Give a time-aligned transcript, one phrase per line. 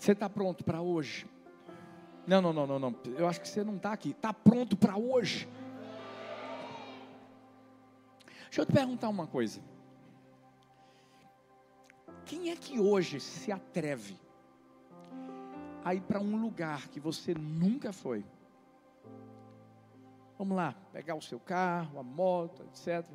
[0.00, 1.26] Você está pronto para hoje?
[2.26, 2.96] Não, não, não, não, não.
[3.18, 4.12] Eu acho que você não está aqui.
[4.12, 5.46] Está pronto para hoje?
[8.44, 9.60] Deixa eu te perguntar uma coisa.
[12.24, 14.18] Quem é que hoje se atreve
[15.84, 18.24] a ir para um lugar que você nunca foi?
[20.38, 23.06] Vamos lá, pegar o seu carro, a moto, etc.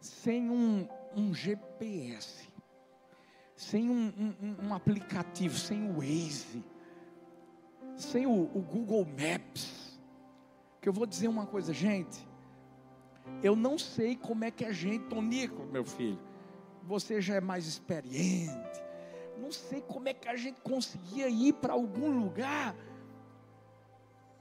[0.00, 2.48] Sem um, um GPS,
[3.62, 6.64] sem um, um, um, aplicativo, sem o Waze,
[7.96, 10.00] sem o, o Google Maps.
[10.80, 12.26] Que eu vou dizer uma coisa, gente.
[13.40, 16.18] Eu não sei como é que a gente, Tonico, meu filho,
[16.82, 18.82] você já é mais experiente.
[19.38, 22.74] Não sei como é que a gente conseguia ir para algum lugar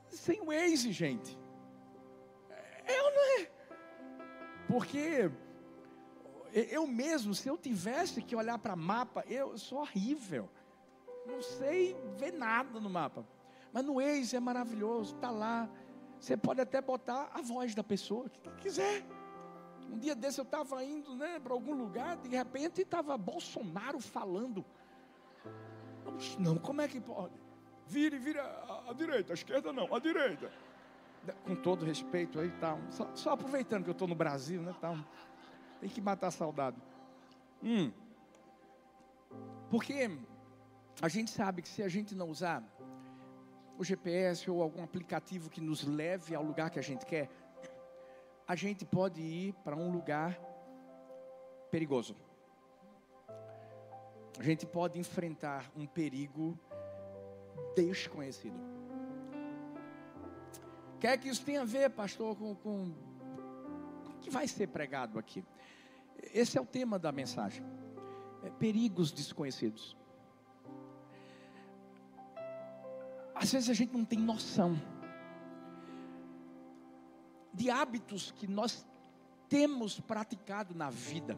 [0.09, 1.37] sem o Waze, gente.
[2.87, 3.51] É ou não é?
[4.67, 5.29] Porque
[6.53, 10.49] eu mesmo, se eu tivesse que olhar para mapa, eu sou horrível.
[11.25, 13.25] Não sei ver nada no mapa.
[13.71, 15.69] Mas no Waze é maravilhoso, está lá.
[16.19, 19.03] Você pode até botar a voz da pessoa, que quiser.
[19.89, 24.63] Um dia desse eu estava indo né, para algum lugar, de repente estava Bolsonaro falando.
[26.39, 27.33] Não, como é que pode?
[27.87, 30.51] Vire, vire à, direita, à esquerda não, à direita.
[31.45, 32.77] Com todo respeito aí, tá.
[32.89, 34.73] Só, só aproveitando que eu estou no Brasil, né?
[34.79, 34.95] Tá,
[35.81, 36.77] tem que matar a saudade.
[37.63, 37.91] Hum.
[39.69, 40.09] Porque
[41.01, 42.63] a gente sabe que se a gente não usar
[43.77, 47.29] o GPS ou algum aplicativo que nos leve ao lugar que a gente quer,
[48.47, 50.39] a gente pode ir para um lugar
[51.71, 52.15] perigoso.
[54.37, 56.57] A gente pode enfrentar um perigo
[57.75, 58.59] desconhecido.
[60.95, 62.93] O que isso tem a ver, pastor, com, com
[64.31, 65.43] vai ser pregado aqui?
[66.33, 67.63] Esse é o tema da mensagem.
[68.43, 69.95] É perigos desconhecidos.
[73.35, 74.79] Às vezes a gente não tem noção
[77.53, 78.87] de hábitos que nós
[79.49, 81.37] temos praticado na vida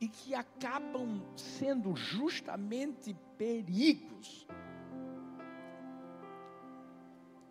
[0.00, 4.46] e que acabam sendo justamente perigos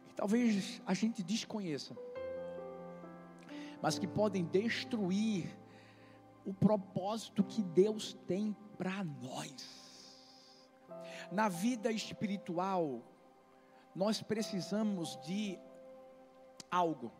[0.07, 1.95] que talvez a gente desconheça,
[3.85, 5.45] mas que podem destruir
[6.43, 9.53] o propósito que Deus tem para nós.
[11.31, 13.03] Na vida espiritual,
[13.93, 15.59] nós precisamos de
[16.71, 17.11] algo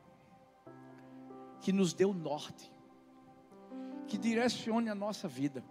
[1.61, 2.73] que nos dê o norte,
[4.07, 5.63] que direcione a nossa vida,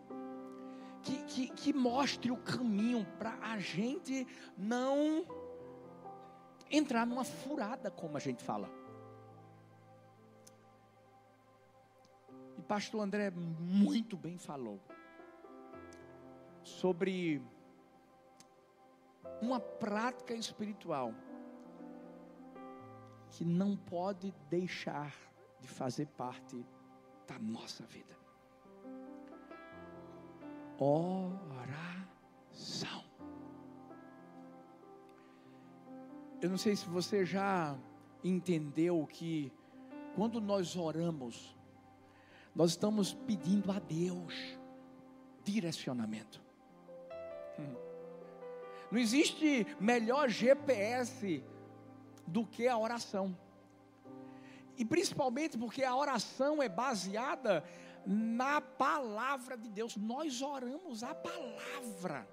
[1.02, 5.26] que, que, que mostre o caminho para a gente não
[6.70, 8.83] entrar numa furada, como a gente fala.
[12.66, 14.80] Pastor André muito bem falou
[16.62, 17.42] sobre
[19.40, 21.14] uma prática espiritual
[23.30, 25.14] que não pode deixar
[25.60, 26.64] de fazer parte
[27.26, 28.14] da nossa vida.
[30.78, 31.44] Oração.
[36.40, 37.76] Eu não sei se você já
[38.22, 39.52] entendeu que
[40.14, 41.56] quando nós oramos,
[42.54, 44.34] nós estamos pedindo a Deus
[45.42, 46.40] direcionamento.
[48.90, 51.42] Não existe melhor GPS
[52.26, 53.36] do que a oração.
[54.76, 57.64] E principalmente porque a oração é baseada
[58.06, 59.96] na palavra de Deus.
[59.96, 62.28] Nós oramos a palavra.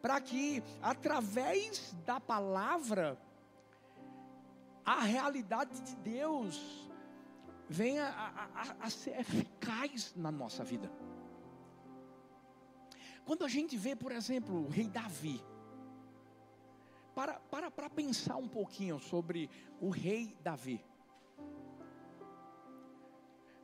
[0.00, 3.18] Para que através da palavra
[4.84, 6.90] a realidade de Deus
[7.72, 10.92] venha a, a, a ser eficaz na nossa vida.
[13.24, 15.42] Quando a gente vê, por exemplo, o rei Davi,
[17.14, 19.48] para, para, para pensar um pouquinho sobre
[19.80, 20.84] o rei Davi.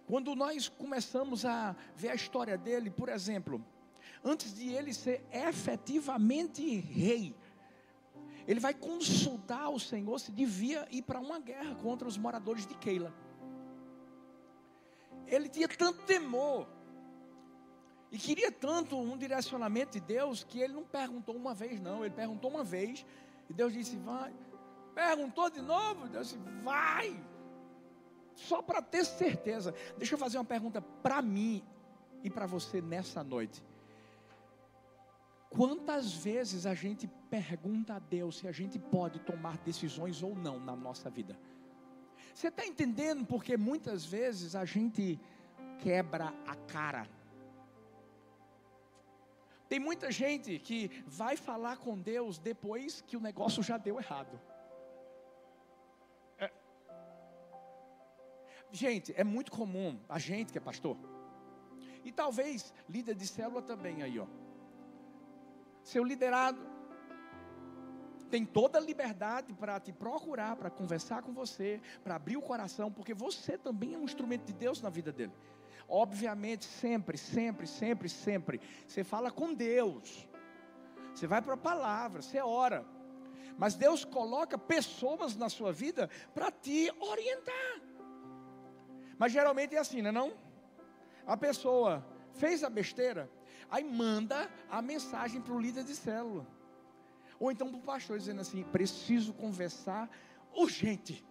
[0.07, 3.63] Quando nós começamos a ver a história dele, por exemplo,
[4.25, 7.37] antes de ele ser efetivamente rei,
[8.47, 12.75] ele vai consultar o Senhor se devia ir para uma guerra contra os moradores de
[12.75, 13.13] Keila.
[15.29, 16.67] Ele tinha tanto temor
[18.11, 22.05] e queria tanto um direcionamento de Deus que ele não perguntou uma vez, não.
[22.05, 23.05] Ele perguntou uma vez
[23.49, 24.35] e Deus disse: Vai.
[24.95, 27.23] Perguntou de novo, Deus disse: Vai.
[28.35, 29.75] Só para ter certeza.
[29.97, 31.63] Deixa eu fazer uma pergunta para mim
[32.23, 33.63] e para você nessa noite.
[35.51, 40.61] Quantas vezes a gente pergunta a Deus se a gente pode tomar decisões ou não
[40.61, 41.39] na nossa vida?
[42.39, 45.19] Você está entendendo porque muitas vezes a gente
[45.81, 47.05] quebra a cara
[49.69, 54.41] Tem muita gente que vai falar com Deus depois que o negócio já deu errado.
[56.39, 56.51] É.
[58.71, 60.97] Gente, é muito comum, a gente que é pastor,
[62.03, 64.27] e talvez líder de célula também aí, ó.
[65.83, 66.78] Seu liderado
[68.29, 72.93] tem toda a liberdade para te procurar, para conversar com você, para abrir o coração,
[72.93, 75.33] porque você também é um instrumento de Deus na vida dele.
[75.89, 80.29] Obviamente, sempre, sempre, sempre, sempre, você fala com Deus.
[81.15, 82.85] Você vai para a palavra, você ora.
[83.57, 87.81] Mas Deus coloca pessoas na sua vida para te orientar.
[89.19, 90.33] Mas geralmente é assim, não é não?
[91.27, 93.29] A pessoa fez a besteira,
[93.69, 96.47] aí manda a mensagem para o líder de célula.
[97.39, 100.11] Ou então para o pastor dizendo assim: preciso conversar
[100.55, 101.25] urgente.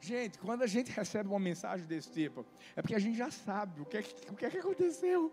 [0.00, 2.44] Gente, quando a gente recebe uma mensagem desse tipo,
[2.76, 4.00] é porque a gente já sabe o que é,
[4.30, 5.32] o que, é que aconteceu.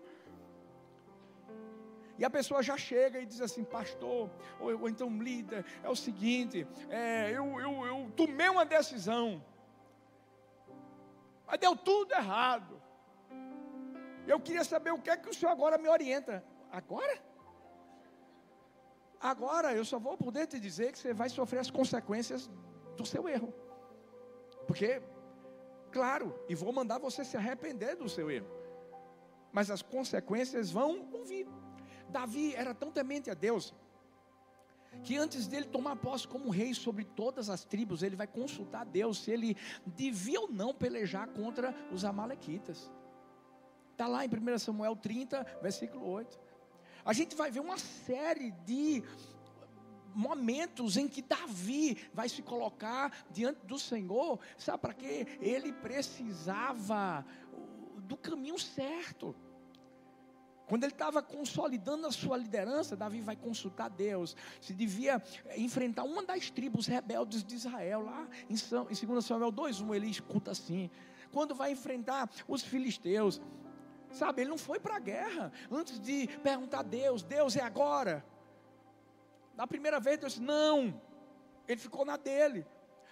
[2.18, 5.96] E a pessoa já chega e diz assim, pastor, ou, ou então líder, é o
[5.96, 9.44] seguinte, é, eu, eu, eu tomei uma decisão,
[11.46, 12.82] mas deu tudo errado.
[14.26, 16.44] Eu queria saber o que é que o senhor agora me orienta.
[16.72, 17.22] Agora?
[19.20, 22.50] Agora eu só vou poder te dizer que você vai sofrer as consequências
[22.96, 23.54] do seu erro.
[24.68, 25.02] Porque,
[25.92, 28.48] claro, e vou mandar você se arrepender do seu erro.
[29.52, 31.48] Mas as consequências vão, vir.
[32.10, 33.74] Davi era tão temente a Deus
[35.04, 39.20] que antes dele tomar posse como rei sobre todas as tribos, ele vai consultar Deus
[39.20, 42.92] se ele devia ou não pelejar contra os amalequitas.
[43.92, 46.40] Está lá em 1 Samuel 30, versículo 8.
[47.06, 49.04] A gente vai ver uma série de
[50.14, 55.28] momentos em que Davi vai se colocar diante do Senhor, sabe para quê?
[55.40, 57.24] Ele precisava
[57.98, 59.36] do caminho certo.
[60.68, 64.36] Quando ele estava consolidando a sua liderança, Davi vai consultar Deus.
[64.60, 65.22] Se devia
[65.56, 70.90] enfrentar uma das tribos rebeldes de Israel, lá em 2 Samuel 2,1, ele escuta assim.
[71.32, 73.40] Quando vai enfrentar os filisteus,
[74.16, 78.26] sabe, ele não foi para a guerra antes de perguntar a Deus: Deus é agora.
[79.56, 81.02] Na primeira vez Deus disse, não.
[81.68, 82.66] Ele ficou na dele.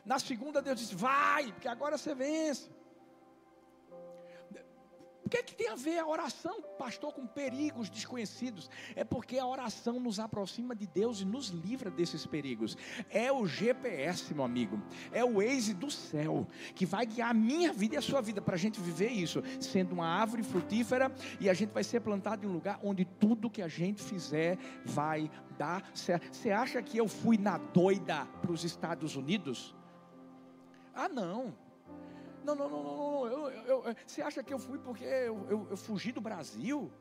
[0.06, 2.70] Na segunda Deus disse, vai, porque agora você vence.
[5.34, 8.70] Que, é que tem a ver a oração, pastor, com perigos desconhecidos?
[8.96, 12.78] É porque a oração nos aproxima de Deus e nos livra desses perigos.
[13.10, 14.80] É o GPS, meu amigo.
[15.12, 16.46] É o Waze do céu
[16.76, 19.42] que vai guiar a minha vida e a sua vida para a gente viver isso,
[19.60, 23.50] sendo uma árvore frutífera e a gente vai ser plantado em um lugar onde tudo
[23.50, 26.32] que a gente fizer vai dar certo.
[26.32, 29.76] Você acha que eu fui na doida para os Estados Unidos?
[30.94, 31.56] Ah, não.
[32.44, 35.78] Não, não, não, não, Eu, eu, eu, você acha que eu fui porque eu, eu
[35.78, 36.92] fugi do Brasil?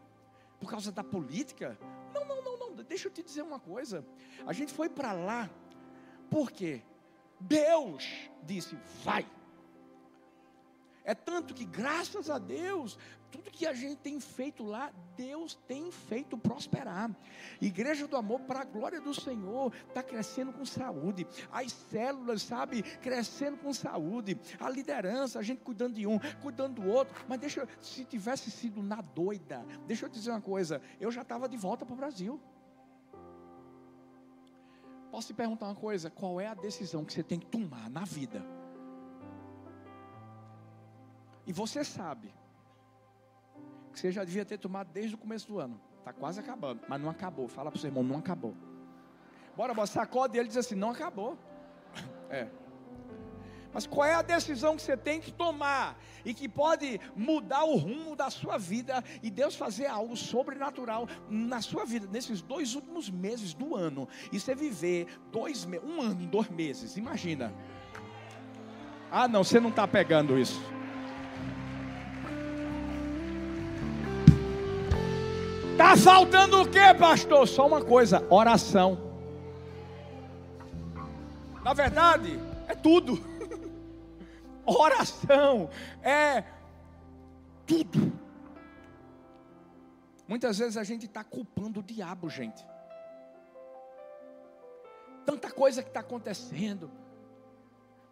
[0.61, 1.77] Por causa da política?
[2.15, 2.75] Não, não, não, não.
[2.85, 4.07] Deixa eu te dizer uma coisa.
[4.47, 5.51] A gente foi para lá
[6.31, 6.83] porque
[7.41, 8.05] Deus
[8.45, 9.27] disse: vai.
[11.05, 12.99] É tanto que, graças a Deus,
[13.31, 17.11] tudo que a gente tem feito lá, Deus tem feito prosperar.
[17.61, 21.27] Igreja do Amor, para a glória do Senhor, está crescendo com saúde.
[21.51, 24.39] As células, sabe, crescendo com saúde.
[24.61, 27.25] A liderança, a gente cuidando de um, cuidando do outro.
[27.27, 31.49] Mas deixa, se tivesse sido na doida, deixa eu dizer uma coisa: eu já estava
[31.49, 32.41] de volta para o Brasil.
[35.11, 36.11] Posso te perguntar uma coisa?
[36.11, 38.62] Qual é a decisão que você tem que tomar na vida?
[41.47, 42.33] E você sabe
[43.93, 45.81] que você já devia ter tomado desde o começo do ano.
[45.99, 47.47] Está quase acabando, mas não acabou.
[47.49, 48.55] Fala para o seu irmão, não acabou.
[49.57, 51.39] Bora, bora, sacode ele e diz assim: não acabou.
[52.31, 52.49] É.
[53.73, 57.77] Mas qual é a decisão que você tem que tomar e que pode mudar o
[57.77, 63.09] rumo da sua vida e Deus fazer algo sobrenatural na sua vida nesses dois últimos
[63.09, 66.97] meses do ano e você viver dois um ano, dois meses?
[66.97, 67.53] Imagina.
[69.11, 70.61] Ah, não, você não está pegando isso.
[75.83, 77.47] Está faltando o que, pastor?
[77.49, 78.97] Só uma coisa: oração.
[81.65, 83.19] Na verdade, é tudo.
[84.65, 85.69] oração
[86.01, 86.45] é
[87.67, 88.13] tudo.
[90.29, 92.65] Muitas vezes a gente está culpando o diabo, gente.
[95.27, 96.93] Tanta coisa que está acontecendo.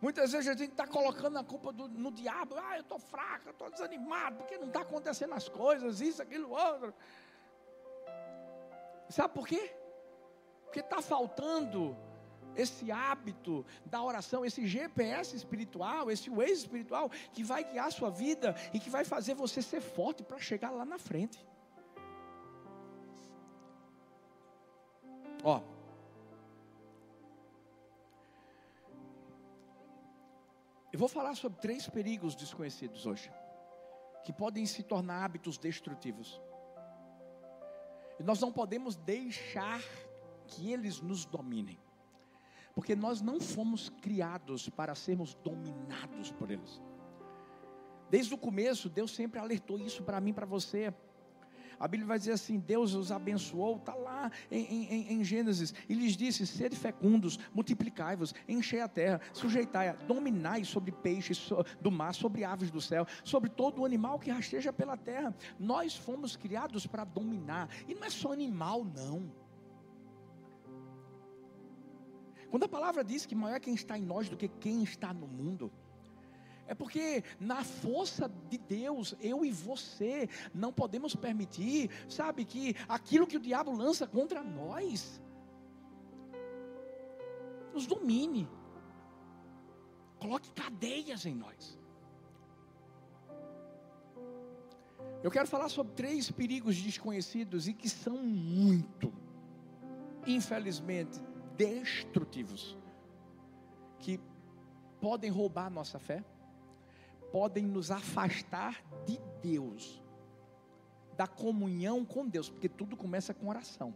[0.01, 2.57] Muitas vezes a gente está colocando a culpa do, no diabo.
[2.57, 6.51] Ah, eu estou fraco, eu estou desanimado, porque não está acontecendo as coisas, isso, aquilo,
[6.51, 6.93] outro.
[9.11, 9.75] Sabe por quê?
[10.65, 11.97] Porque está faltando
[12.55, 18.11] esse hábito da oração, esse GPS espiritual, esse Waze espiritual que vai guiar a sua
[18.11, 21.45] vida e que vai fazer você ser forte para chegar lá na frente.
[25.43, 25.61] Ó.
[30.93, 33.33] Eu vou falar sobre três perigos desconhecidos hoje,
[34.25, 36.41] que podem se tornar hábitos destrutivos.
[38.21, 39.83] E nós não podemos deixar
[40.47, 41.79] que eles nos dominem,
[42.75, 46.83] porque nós não fomos criados para sermos dominados por eles.
[48.11, 50.93] Desde o começo, Deus sempre alertou isso para mim, para você.
[51.81, 55.95] A Bíblia vai dizer assim: Deus os abençoou, está lá em, em, em, Gênesis, e
[55.95, 61.49] lhes disse: sede fecundos, multiplicai-vos, enchei a terra, sujeitai-a, dominai sobre peixes
[61.81, 65.35] do mar, sobre aves do céu, sobre todo animal que rasteja pela terra.
[65.59, 69.33] Nós fomos criados para dominar, e não é só animal, não.
[72.51, 75.15] Quando a palavra diz que maior é quem está em nós do que quem está
[75.15, 75.73] no mundo,
[76.71, 83.27] é porque na força de Deus, eu e você não podemos permitir, sabe, que aquilo
[83.27, 85.21] que o diabo lança contra nós
[87.75, 88.49] nos domine.
[90.21, 91.77] Coloque cadeias em nós.
[95.25, 99.13] Eu quero falar sobre três perigos desconhecidos e que são muito,
[100.25, 101.21] infelizmente,
[101.57, 102.79] destrutivos,
[103.99, 104.21] que
[105.01, 106.25] podem roubar nossa fé
[107.33, 110.03] podem nos afastar de Deus,
[111.17, 113.95] da comunhão com Deus, porque tudo começa com oração,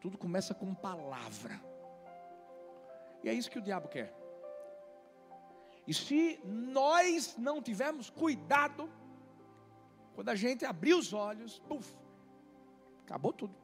[0.00, 1.60] tudo começa com palavra,
[3.22, 4.14] e é isso que o diabo quer.
[5.86, 8.90] E se nós não tivermos cuidado,
[10.14, 11.96] quando a gente abrir os olhos, puf,
[13.04, 13.54] acabou tudo.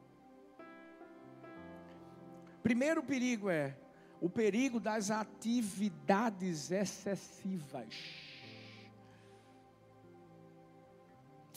[2.62, 3.76] Primeiro perigo é
[4.20, 8.23] o perigo das atividades excessivas.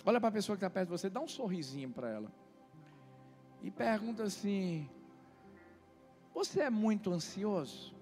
[0.08, 2.32] Olha para a pessoa que está perto de você, dá um sorrisinho para ela.
[3.62, 4.90] E pergunta assim:
[6.34, 7.94] Você é muito ansioso?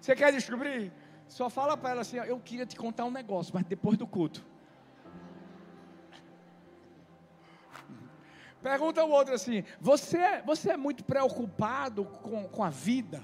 [0.00, 0.92] Você quer descobrir?
[1.26, 4.44] Só fala para ela assim: Eu queria te contar um negócio, mas depois do culto.
[8.62, 13.20] Pergunta o outro assim: Você, é, você é muito preocupado com, com a vida?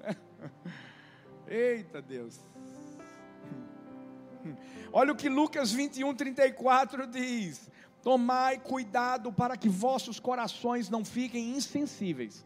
[1.48, 2.44] Eita Deus.
[4.92, 7.70] Olha o que Lucas 21, 34 diz:
[8.02, 12.44] Tomai cuidado para que vossos corações não fiquem insensíveis,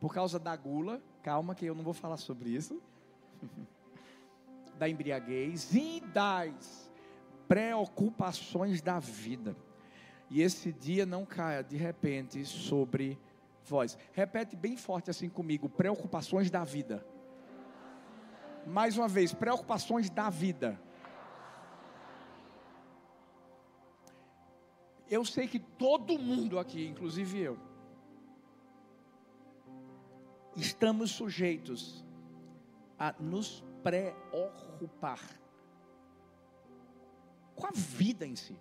[0.00, 2.80] por causa da gula, calma que eu não vou falar sobre isso,
[4.78, 6.90] da embriaguez e das
[7.48, 9.56] preocupações da vida.
[10.28, 13.18] E esse dia não caia de repente sobre
[13.64, 13.96] vós.
[14.12, 17.06] Repete bem forte assim comigo: preocupações da vida.
[18.66, 20.78] Mais uma vez, preocupações da vida.
[25.08, 27.58] Eu sei que todo mundo aqui, inclusive eu,
[30.56, 32.04] estamos sujeitos
[32.98, 35.20] a nos preocupar
[37.54, 38.58] com a vida em si.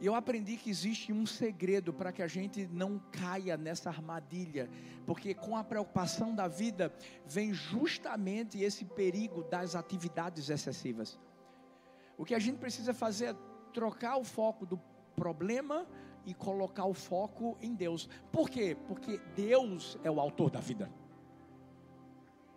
[0.00, 4.68] Eu aprendi que existe um segredo para que a gente não caia nessa armadilha,
[5.06, 6.94] porque com a preocupação da vida
[7.26, 11.18] vem justamente esse perigo das atividades excessivas.
[12.16, 13.36] O que a gente precisa fazer é
[13.72, 14.78] trocar o foco do
[15.14, 15.86] problema
[16.24, 18.08] e colocar o foco em Deus.
[18.32, 18.76] Por quê?
[18.86, 20.90] Porque Deus é o autor da vida.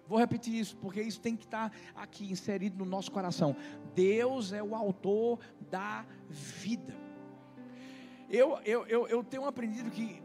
[0.08, 3.56] Vou repetir isso, porque isso tem que estar aqui inserido no nosso coração.
[3.94, 5.40] Deus é o autor
[5.70, 6.96] da vida.
[8.28, 10.22] Eu, eu, eu, eu tenho aprendido que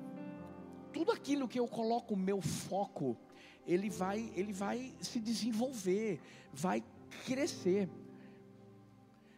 [0.90, 3.14] tudo aquilo que eu coloco o meu foco,
[3.66, 6.18] ele vai, ele vai se desenvolver,
[6.50, 6.82] vai
[7.26, 7.88] crescer.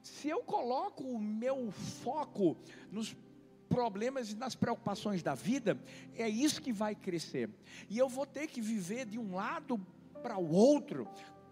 [0.06, 2.56] Se eu coloco o meu foco
[2.92, 3.16] nos
[3.68, 5.76] problemas e nas preocupações da vida,
[6.14, 7.50] é isso que vai crescer.
[7.90, 9.84] E eu vou ter que viver de um lado
[10.22, 11.08] para o outro,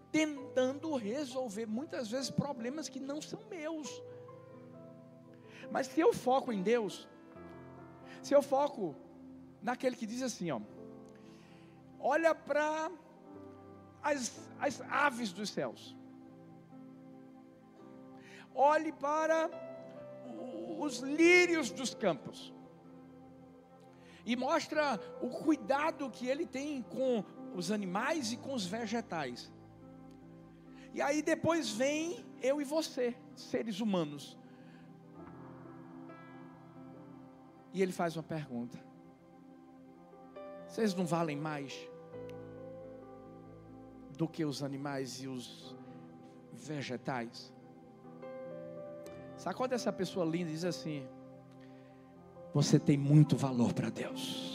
[0.09, 4.01] tentando resolver muitas vezes problemas que não são meus.
[5.69, 7.09] Mas se eu foco em Deus,
[8.23, 8.95] se eu foco
[9.61, 10.61] naquele que diz assim, ó,
[11.99, 12.89] olha para
[14.01, 14.31] as,
[14.61, 15.93] as aves dos céus
[18.55, 19.49] olhe para
[20.79, 22.53] os lírios dos campos.
[24.25, 29.51] E mostra o cuidado que ele tem com os animais e com os vegetais.
[30.93, 34.37] E aí depois vem eu e você, seres humanos.
[37.73, 38.79] E ele faz uma pergunta:
[40.67, 41.73] Vocês não valem mais
[44.17, 45.75] do que os animais e os
[46.53, 47.53] vegetais?
[49.37, 51.05] Sacode essa pessoa linda e diz assim:
[52.53, 54.53] Você tem muito valor para Deus.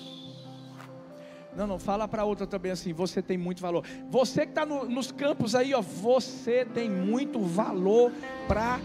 [1.55, 3.85] Não, não, fala para outra também assim: Você tem muito valor.
[4.09, 8.13] Você que está no, nos campos aí, ó, você tem muito valor
[8.49, 8.81] para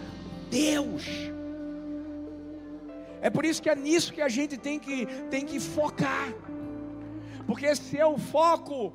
[0.50, 1.06] Deus.
[3.22, 6.34] É por isso que é nisso que a gente tem que, tem que focar.
[7.48, 8.94] Porque se eu foco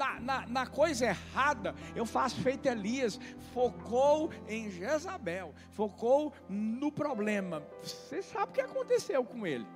[0.00, 3.20] na, na, na, coisa errada, eu faço feito Elias,
[3.52, 7.62] focou em Jezabel, focou no problema.
[7.82, 9.66] Você sabe o que aconteceu com ele?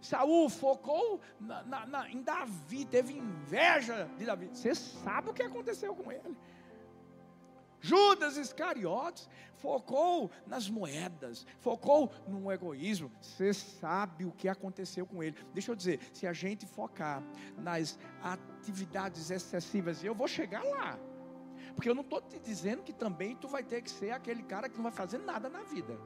[0.00, 4.48] Saul focou na, na, em Davi, teve inveja de Davi.
[4.52, 6.36] Você sabe o que aconteceu com ele?
[7.86, 13.12] Judas Iscariotes focou nas moedas, focou no egoísmo.
[13.20, 15.36] Você sabe o que aconteceu com ele.
[15.54, 17.22] Deixa eu dizer, se a gente focar
[17.56, 20.98] nas atividades excessivas, eu vou chegar lá.
[21.74, 24.68] Porque eu não estou te dizendo que também tu vai ter que ser aquele cara
[24.68, 25.96] que não vai fazer nada na vida.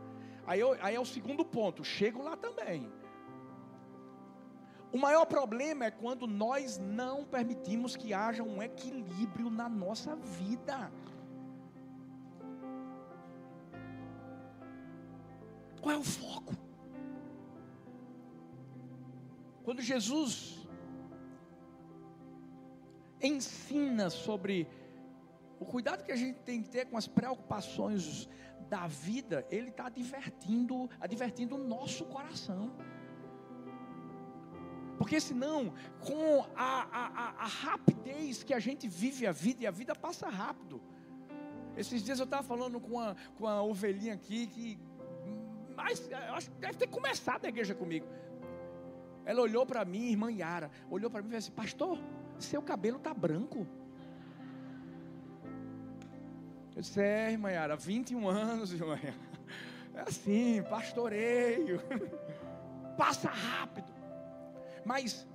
[0.47, 2.93] Aí, eu, aí é o segundo ponto, chego lá também.
[4.93, 10.93] O maior problema é quando nós não permitimos que haja um equilíbrio na nossa vida.
[15.81, 16.55] Qual é o foco?
[19.65, 20.67] Quando Jesus
[23.23, 24.67] ensina sobre
[25.59, 28.29] o cuidado que a gente tem que ter com as preocupações
[28.69, 32.73] da vida, ele está advertindo, advertindo o nosso coração.
[34.97, 39.71] Porque senão, com a, a, a, rapidez que a gente vive a vida, e a
[39.71, 40.81] vida passa rápido.
[41.77, 44.79] Esses dias eu estava falando com a, com a ovelhinha aqui, que
[45.83, 48.07] mas eu acho que deve ter começado a igreja comigo.
[49.25, 51.99] Ela olhou para mim, irmã Yara, olhou para mim e disse: assim: Pastor,
[52.39, 53.67] seu cabelo está branco.
[56.75, 59.31] Eu disse: É, irmã Yara, 21 anos, irmã Yara.
[59.95, 61.81] É assim, pastoreio.
[62.97, 63.93] Passa rápido.
[64.85, 65.27] Mas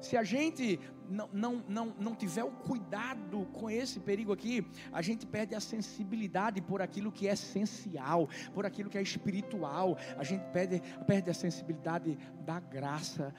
[0.00, 0.78] se a gente
[1.08, 5.60] não, não, não, não tiver o cuidado com esse perigo aqui, a gente perde a
[5.60, 11.30] sensibilidade por aquilo que é essencial, por aquilo que é espiritual, a gente perde, perde
[11.30, 13.34] a sensibilidade da graça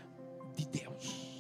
[0.56, 1.38] de Deus.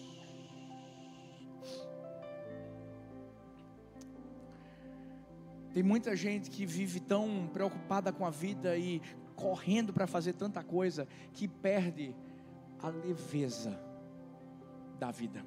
[5.73, 8.99] Tem muita gente que vive tão preocupada com a vida e
[9.35, 12.15] correndo para fazer tanta coisa que perde
[12.79, 13.86] a leveza
[14.97, 15.45] da vida.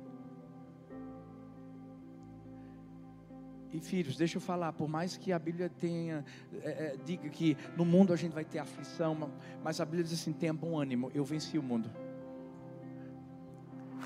[3.72, 6.24] E filhos, deixa eu falar, por mais que a Bíblia tenha,
[6.62, 9.30] é, é, diga que no mundo a gente vai ter aflição,
[9.62, 11.88] mas a Bíblia diz assim: tenha bom ânimo, eu venci o mundo.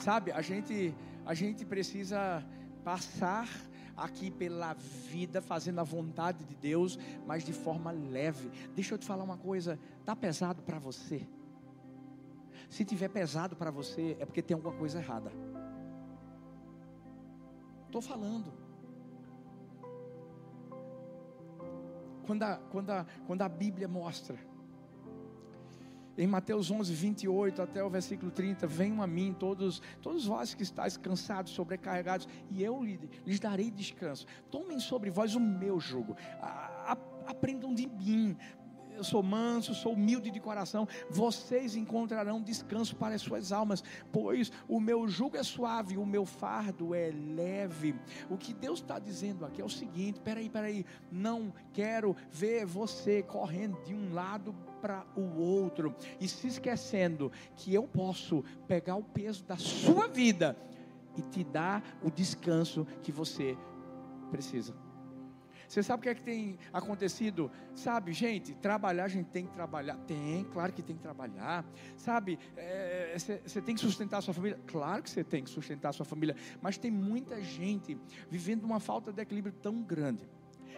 [0.00, 2.44] Sabe, a gente, a gente precisa
[2.85, 3.48] passar
[3.96, 8.50] aqui pela vida, fazendo a vontade de Deus, mas de forma leve.
[8.74, 11.26] Deixa eu te falar uma coisa: está pesado para você?
[12.68, 15.31] Se tiver pesado para você, é porque tem alguma coisa errada.
[17.87, 18.64] Estou falando.
[22.24, 24.37] quando a, quando a, quando a Bíblia mostra.
[26.16, 30.62] Em Mateus 11, 28 até o versículo 30, venham a mim todos, todos vós que
[30.62, 32.85] estáis cansados, sobrecarregados, e eu
[33.27, 34.24] lhes darei descanso.
[34.48, 36.16] Tomem sobre vós o meu jugo,
[37.27, 38.37] aprendam de mim,
[38.96, 44.52] eu sou manso, sou humilde de coração, vocês encontrarão descanso para as suas almas, pois
[44.68, 47.94] o meu jugo é suave, o meu fardo é leve.
[48.30, 53.22] O que Deus está dizendo aqui é o seguinte: peraí, peraí, não quero ver você
[53.22, 59.02] correndo de um lado para o outro e se esquecendo que eu posso pegar o
[59.02, 60.57] peso da sua vida
[61.16, 63.57] e te dar o descanso que você
[64.30, 64.84] precisa.
[65.74, 67.50] Você sabe o que é que tem acontecido?
[67.74, 69.96] Sabe, gente, trabalhar, a gente tem que trabalhar.
[70.06, 71.66] Tem, claro que tem que trabalhar.
[71.96, 74.56] Sabe, é, você tem que sustentar a sua família.
[74.68, 76.37] Claro que você tem que sustentar a sua família.
[76.62, 77.98] Mas tem muita gente
[78.30, 80.28] vivendo uma falta de equilíbrio tão grande.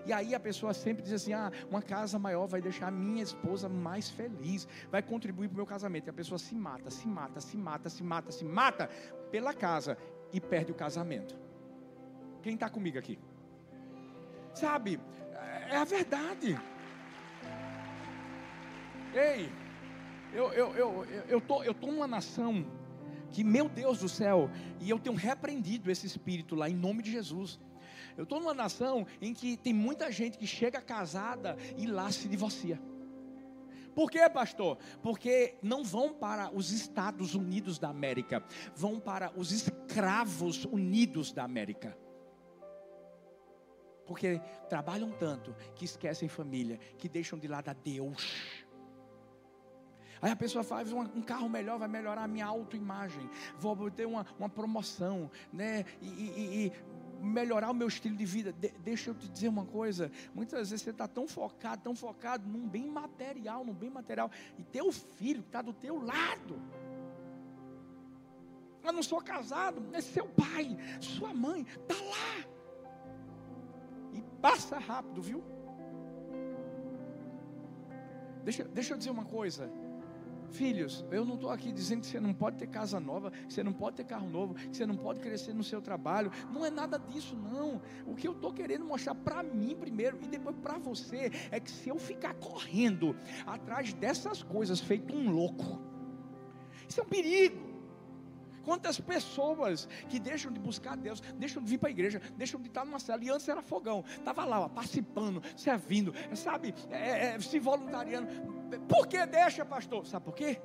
[0.06, 3.22] E aí a pessoa sempre diz assim: ah, uma casa maior vai deixar a minha
[3.22, 6.06] esposa mais feliz, vai contribuir para o meu casamento.
[6.06, 8.88] E a pessoa se mata, se mata, se mata, se mata, se mata
[9.30, 9.98] pela casa
[10.32, 11.38] e perde o casamento.
[12.40, 13.18] Quem está comigo aqui?
[14.57, 14.99] Sabe,
[15.69, 16.59] é a verdade.
[19.14, 19.53] Ei,
[20.33, 22.64] eu, eu, eu, eu, tô, eu tô numa nação
[23.31, 27.12] que, meu Deus do céu, e eu tenho repreendido esse espírito lá em nome de
[27.12, 27.61] Jesus.
[28.16, 32.27] Eu estou numa nação em que tem muita gente que chega casada e lá se
[32.27, 32.81] divorcia.
[33.95, 34.79] Por quê, pastor?
[35.03, 38.42] Porque não vão para os Estados Unidos da América,
[38.75, 42.06] vão para os escravos unidos da América.
[44.07, 48.64] Porque trabalham tanto que esquecem família, que deixam de lado a Deus.
[50.21, 54.27] Aí a pessoa faz um, carro melhor, vai melhorar a minha autoimagem, vou ter uma,
[54.38, 55.85] uma promoção, né?
[56.01, 56.73] E, e, e,
[57.23, 58.53] melhorar o meu estilo de vida.
[58.53, 62.49] De, deixa eu te dizer uma coisa: muitas vezes você está tão focado, tão focado
[62.49, 66.61] num bem material, num bem material, e teu filho está do teu lado.
[68.83, 72.56] Eu não sou casado, é seu pai, sua mãe, está lá.
[74.12, 75.42] E passa rápido, viu?
[78.45, 79.71] Deixa, deixa eu dizer uma coisa.
[80.51, 83.64] Filhos, eu não estou aqui dizendo que você não pode ter casa nova, que você
[83.64, 86.31] não pode ter carro novo, que você não pode crescer no seu trabalho.
[86.53, 87.83] Não é nada disso, não.
[88.07, 91.71] O que eu estou querendo mostrar para mim primeiro e depois para você é que
[91.71, 95.81] se eu ficar correndo atrás dessas coisas, feito um louco,
[96.88, 97.65] isso é um perigo.
[98.66, 102.66] Quantas pessoas que deixam de buscar Deus, deixam de vir para a igreja, deixam de
[102.66, 107.38] estar numa cela, e antes era fogão, estava lá, ó, participando, servindo, sabe, é, é,
[107.38, 108.26] se voluntariando.
[108.88, 110.05] Por que deixa, pastor?
[110.05, 110.61] Sabe por quê?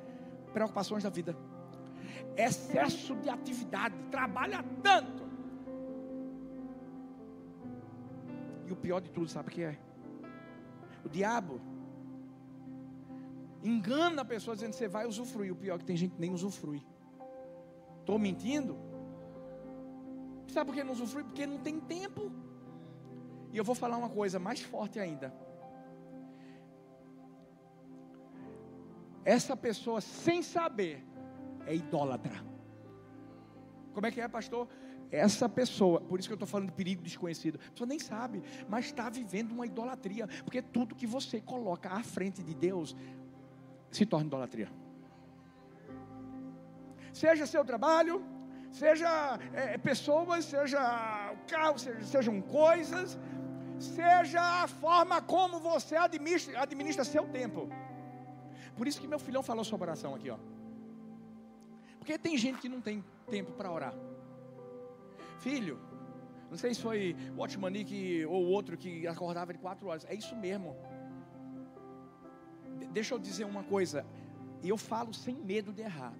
[0.51, 1.37] Preocupações da vida,
[2.35, 5.29] excesso de atividade, trabalha tanto.
[8.65, 9.77] E o pior de tudo, sabe o que é?
[11.05, 11.61] O diabo
[13.61, 15.51] engana a pessoa dizendo que você vai usufruir.
[15.51, 16.83] O pior é que tem gente que nem usufrui.
[18.01, 18.77] Estou mentindo?
[20.47, 21.23] Sabe por que não usufrui?
[21.23, 22.31] Porque não tem tempo.
[23.53, 25.33] E eu vou falar uma coisa mais forte ainda.
[29.23, 31.05] Essa pessoa, sem saber,
[31.65, 32.43] é idólatra.
[33.93, 34.67] Como é que é, pastor?
[35.11, 38.41] Essa pessoa, por isso que eu estou falando de perigo desconhecido, a pessoa nem sabe,
[38.67, 42.95] mas está vivendo uma idolatria, porque tudo que você coloca à frente de Deus
[43.91, 44.80] se torna idolatria
[47.21, 48.15] seja seu trabalho,
[48.81, 49.09] seja
[49.53, 50.81] é, pessoas, seja
[51.53, 53.17] carro, seja, sejam coisas,
[53.79, 57.61] seja a forma como você administra, administra seu tempo.
[58.77, 60.39] Por isso que meu filhão falou sua oração aqui, ó.
[61.99, 63.93] Porque tem gente que não tem tempo para orar.
[65.39, 65.79] Filho,
[66.49, 67.85] não sei se foi o Watchman
[68.27, 70.05] ou outro que acordava de quatro horas.
[70.05, 70.75] É isso mesmo.
[72.91, 74.05] Deixa eu dizer uma coisa.
[74.63, 76.13] Eu falo sem medo de errar.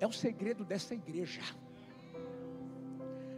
[0.00, 1.40] É o segredo dessa igreja.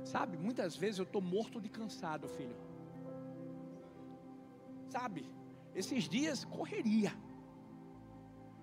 [0.05, 2.57] Sabe, muitas vezes eu estou morto de cansado, filho.
[4.88, 5.25] Sabe,
[5.75, 7.12] esses dias correria.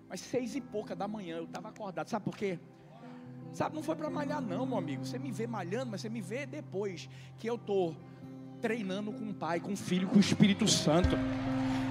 [0.09, 2.09] Mas seis e pouca da manhã eu estava acordado.
[2.09, 2.59] Sabe por quê?
[3.53, 5.05] Sabe, não foi para malhar, não, meu amigo.
[5.05, 7.95] Você me vê malhando, mas você me vê depois que eu estou
[8.61, 11.15] treinando com o Pai, com o Filho, com o Espírito Santo.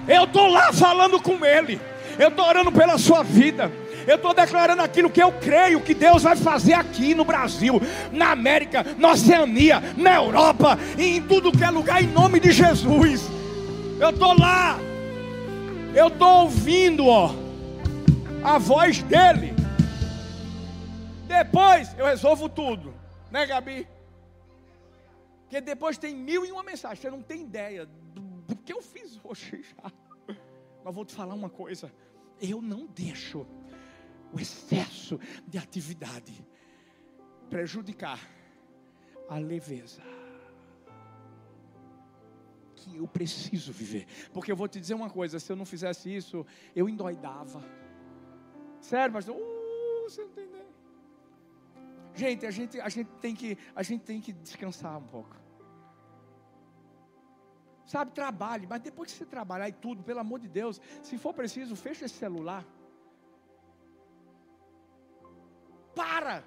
[0.07, 1.79] Eu estou lá falando com Ele.
[2.19, 3.71] Eu estou orando pela sua vida.
[4.07, 7.73] Eu estou declarando aquilo que eu creio que Deus vai fazer aqui no Brasil,
[8.09, 12.53] na América, na Oceania, na Europa e em tudo que é lugar, em nome de
[12.53, 13.23] Jesus.
[13.99, 14.79] Eu estou lá.
[15.93, 17.35] Eu estou ouvindo, ó,
[18.41, 19.53] a voz dele.
[21.27, 22.93] Depois eu resolvo tudo,
[23.29, 23.85] né, Gabi?
[25.41, 26.95] Porque depois tem mil e uma mensagem.
[26.95, 29.91] Você não tem ideia do, do que eu fiz hoje já.
[30.85, 31.91] Mas vou te falar uma coisa.
[32.39, 33.45] Eu não deixo
[34.33, 36.45] o excesso de atividade
[37.49, 38.19] prejudicar
[39.29, 40.01] a leveza
[42.75, 44.05] que eu preciso viver.
[44.31, 47.61] Porque eu vou te dizer uma coisa: se eu não fizesse isso, eu endoidava.
[48.79, 49.35] Sério, pastor?
[49.35, 50.67] Uh, você não ideia.
[52.15, 55.35] Gente, a gente, a gente tem que, a gente tem que descansar um pouco.
[57.85, 61.33] Sabe, trabalhe, mas depois que você trabalhar e tudo, pelo amor de Deus, se for
[61.33, 62.65] preciso, fecha esse celular.
[65.97, 66.43] Para.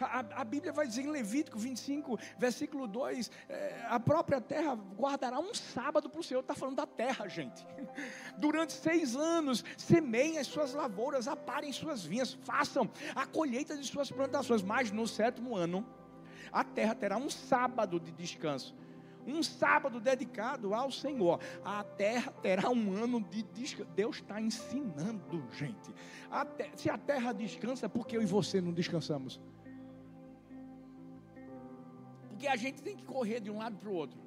[0.00, 5.38] A, a, Bíblia vai dizer em Levítico 25, versículo 2: é, a própria terra guardará
[5.38, 6.40] um sábado para o Senhor.
[6.40, 7.66] Está falando da terra, gente.
[8.38, 14.10] Durante seis anos, semeiem as suas lavouras, aparem suas vinhas, façam a colheita de suas
[14.10, 14.62] plantações.
[14.62, 15.86] Mas no sétimo ano,
[16.50, 18.74] a terra terá um sábado de descanso
[19.26, 21.40] um sábado dedicado ao Senhor.
[21.64, 23.90] A terra terá um ano de descanso.
[23.94, 25.94] Deus está ensinando, gente.
[26.30, 26.70] A te...
[26.76, 29.40] Se a terra descansa, por que eu e você não descansamos?
[32.28, 34.18] Porque a gente tem que correr de um lado para o outro.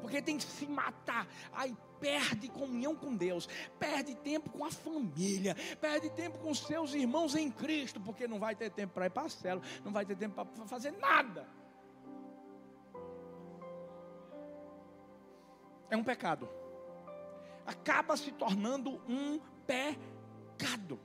[0.00, 1.26] Porque tem que se matar.
[1.52, 7.34] Aí perde comunhão com Deus, perde tempo com a família, perde tempo com seus irmãos
[7.34, 10.16] em Cristo, porque não vai ter tempo para ir para a cela, não vai ter
[10.16, 11.46] tempo para fazer nada.
[15.90, 16.48] É um pecado.
[17.66, 20.98] Acaba se tornando um pecado.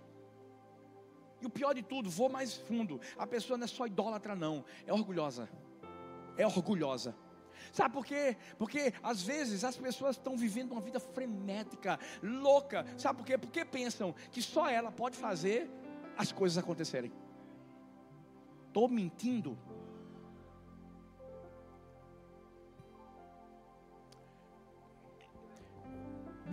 [1.42, 3.02] E o pior de tudo, vou mais fundo.
[3.18, 4.64] A pessoa não é só idólatra, não.
[4.88, 5.50] É orgulhosa.
[6.38, 7.16] É orgulhosa.
[7.72, 8.38] Sabe por quê?
[8.58, 12.86] Porque às vezes as pessoas estão vivendo uma vida frenética, louca.
[12.98, 13.38] Sabe por quê?
[13.38, 15.70] Porque pensam que só ela pode fazer
[16.18, 17.12] as coisas acontecerem.
[18.68, 19.58] Estou mentindo?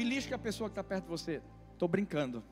[0.01, 1.43] Belisca a pessoa que está perto de você.
[1.75, 2.43] Estou brincando.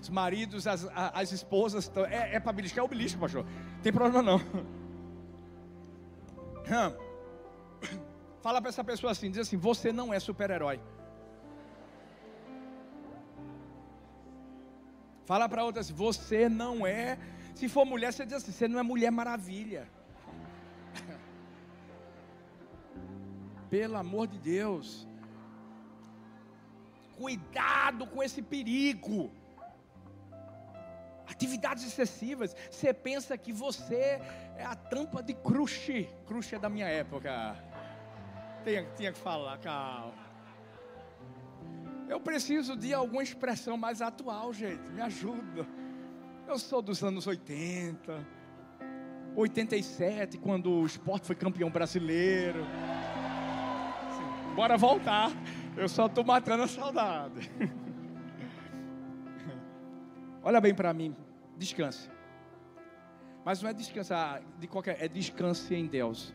[0.00, 3.44] Os maridos, as, as esposas, tão, é, é para beliscar, é o belisco, pastor.
[3.82, 4.38] Tem problema não.
[8.42, 10.80] Fala para essa pessoa assim, diz assim: você não é super-herói.
[15.24, 17.18] Fala para outra assim: você não é.
[17.56, 19.88] Se for mulher, você diz assim: você não é mulher maravilha.
[23.68, 25.10] Pelo amor de Deus.
[27.16, 29.30] Cuidado com esse perigo.
[31.26, 32.54] Atividades excessivas.
[32.70, 34.20] Você pensa que você
[34.56, 36.08] é a tampa de crush.
[36.26, 37.56] Crush é da minha época.
[38.64, 40.22] Tinha, tinha que falar, calma.
[42.08, 44.82] Eu preciso de alguma expressão mais atual, gente.
[44.90, 45.66] Me ajuda.
[46.46, 48.26] Eu sou dos anos 80,
[49.34, 52.66] 87, quando o esporte foi campeão brasileiro.
[54.54, 55.30] bora voltar.
[55.76, 57.50] Eu só estou matando a saudade.
[60.42, 61.16] Olha bem para mim,
[61.56, 62.10] descanse.
[63.44, 66.34] Mas não é descansar de qualquer, é descanse em Deus.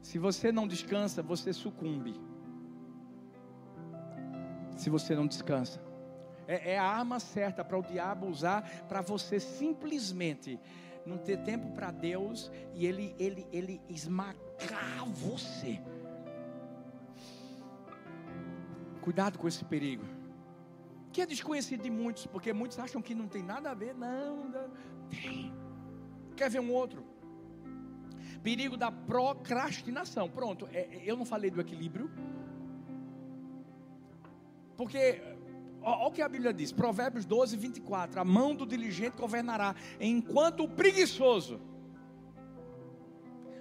[0.00, 2.14] Se você não descansa, você sucumbe.
[4.76, 5.82] Se você não descansa,
[6.46, 10.58] é, é a arma certa para o diabo usar para você simplesmente
[11.04, 15.80] não ter tempo para Deus e ele ele ele esmagar você.
[19.08, 20.04] Cuidado com esse perigo
[21.10, 23.94] que é desconhecido de muitos, porque muitos acham que não tem nada a ver.
[23.94, 24.68] Não, não
[25.08, 25.50] tem.
[26.36, 27.02] Quer ver um outro?
[28.42, 30.28] Perigo da procrastinação.
[30.28, 32.10] Pronto, é, é eu não falei do equilíbrio.
[34.76, 35.22] Porque,
[35.80, 40.64] olha o que a Bíblia diz, Provérbios 12, 24: A mão do diligente governará, enquanto
[40.64, 41.58] o preguiçoso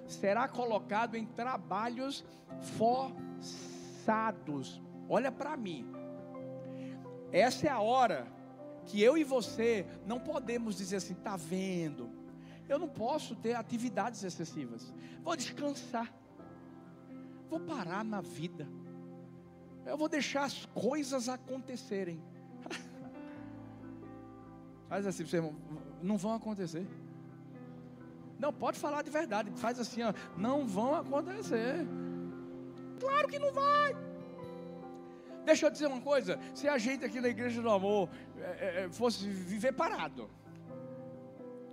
[0.05, 2.25] será colocado em trabalhos
[2.77, 4.85] forçados.
[5.09, 5.89] Olha para mim,
[7.31, 8.27] essa é a hora
[8.85, 12.09] que eu e você não podemos dizer assim, tá vendo?
[12.67, 14.93] Eu não posso ter atividades excessivas.
[15.23, 16.13] Vou descansar.
[17.49, 18.67] Vou parar na vida.
[19.85, 22.21] Eu vou deixar as coisas acontecerem.
[24.89, 25.41] Faz assim, você
[26.01, 26.85] não vão acontecer.
[28.37, 29.51] Não, pode falar de verdade.
[29.55, 31.87] Faz assim, ó, não vão acontecer.
[32.99, 34.06] Claro que não vai.
[35.47, 38.89] Deixa eu dizer uma coisa: se a gente aqui na Igreja do Amor é, é,
[38.89, 40.29] fosse viver parado,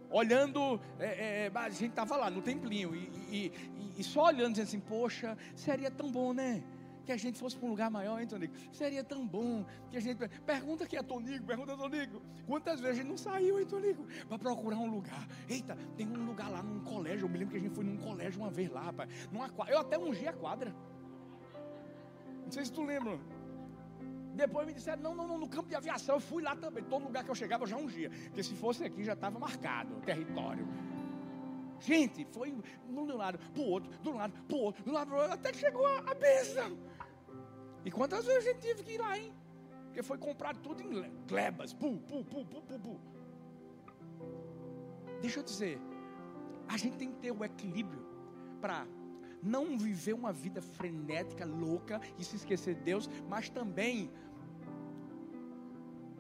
[0.09, 3.53] olhando, é, a gente estava lá no templinho, e, e,
[3.99, 6.63] e, só olhando, dizendo assim: Poxa, seria tão bom, né?
[7.05, 8.55] Que a gente fosse para um lugar maior, hein, Tonico?
[8.73, 10.27] Seria tão bom que a gente.
[10.47, 12.23] Pergunta aqui a Tonico, pergunta a Tonico.
[12.47, 14.07] Quantas vezes a gente não saiu, hein, Tonico?
[14.29, 15.27] Para procurar um lugar.
[15.49, 17.25] Eita, tem um lugar lá num colégio.
[17.25, 19.11] Eu me lembro que a gente foi num colégio uma vez lá, rapaz.
[19.33, 20.73] Numa, eu até ungi a quadra.
[22.45, 23.19] Não sei se tu lembra.
[24.35, 26.83] Depois me disseram, não, não, não, no campo de aviação, eu fui lá também.
[26.85, 28.11] Todo lugar que eu chegava eu já ungia.
[28.11, 30.67] Porque se fosse aqui já estava marcado o território.
[31.79, 35.09] Gente, foi de um lado para o outro, do lado para o outro, do lado
[35.09, 36.77] para outro, até que chegou a, a bênção.
[37.85, 39.33] E quantas vezes a gente teve que ir lá, hein?
[39.87, 41.73] Porque foi comprado tudo em glebas.
[41.73, 43.01] Pu, pu, pu, pu, pu, pu.
[45.21, 45.79] Deixa eu dizer,
[46.69, 48.05] a gente tem que ter o equilíbrio
[48.61, 48.87] para
[49.45, 54.11] não viver uma vida frenética, louca e se esquecer de Deus, mas também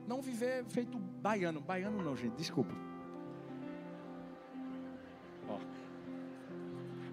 [0.06, 1.60] não viver feito baiano.
[1.60, 2.74] Baiano não, gente, desculpa.
[5.48, 5.58] Ó.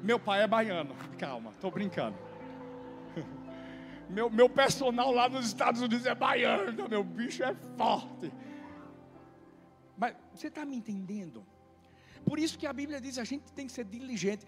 [0.04, 2.17] Meu pai é baiano, calma, estou brincando.
[4.10, 8.30] Meu, meu personal lá nos Estados Unidos é baiano, meu bicho é forte.
[9.97, 11.45] Mas você está me entendendo?
[12.26, 14.45] Por isso que a Bíblia diz: a gente tem que ser diligente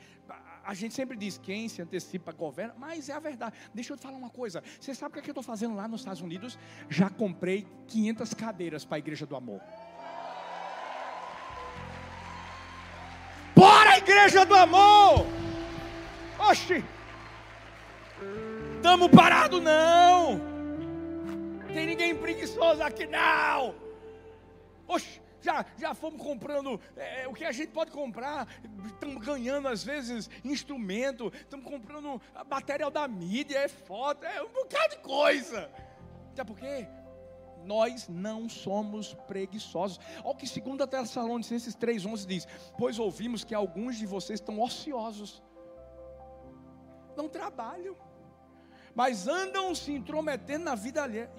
[0.63, 3.55] a gente sempre diz quem se antecipa governa, mas é a verdade.
[3.73, 4.63] Deixa eu te falar uma coisa.
[4.79, 6.57] Você sabe o que, é que eu estou fazendo lá nos Estados Unidos?
[6.89, 9.61] Já comprei 500 cadeiras para a Igreja do Amor.
[13.55, 15.25] Bora, Igreja do Amor!
[16.39, 16.83] Oxi!
[18.75, 20.41] Estamos parados, não!
[21.73, 23.75] Tem ninguém preguiçoso aqui, não!
[24.87, 25.22] Oxi!
[25.43, 28.47] Já, já fomos comprando é, é, o que a gente pode comprar,
[28.85, 34.95] estamos ganhando às vezes instrumento, estamos comprando material da mídia, é foto, é um bocado
[34.95, 35.69] de coisa.
[36.33, 36.87] Sabe por quê?
[37.65, 39.99] Nós não somos preguiçosos.
[40.23, 45.41] Olha o que 2 Tessalonicenses 3,11 diz: Pois ouvimos que alguns de vocês estão ociosos,
[47.15, 47.95] não trabalham,
[48.95, 51.31] mas andam se intrometendo na vida alheia.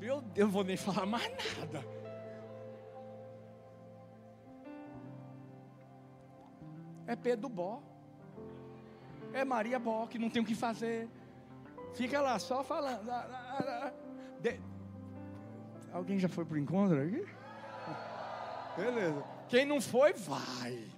[0.00, 1.84] Meu Deus, não vou nem falar mais nada.
[7.06, 7.82] É Pedro Bó.
[9.34, 11.06] É Maria Bó, que não tem o que fazer.
[11.94, 13.04] Fica lá só falando.
[14.40, 14.58] De...
[15.92, 17.26] Alguém já foi para o encontro aqui?
[18.76, 19.24] Beleza.
[19.48, 20.88] Quem não foi, vai.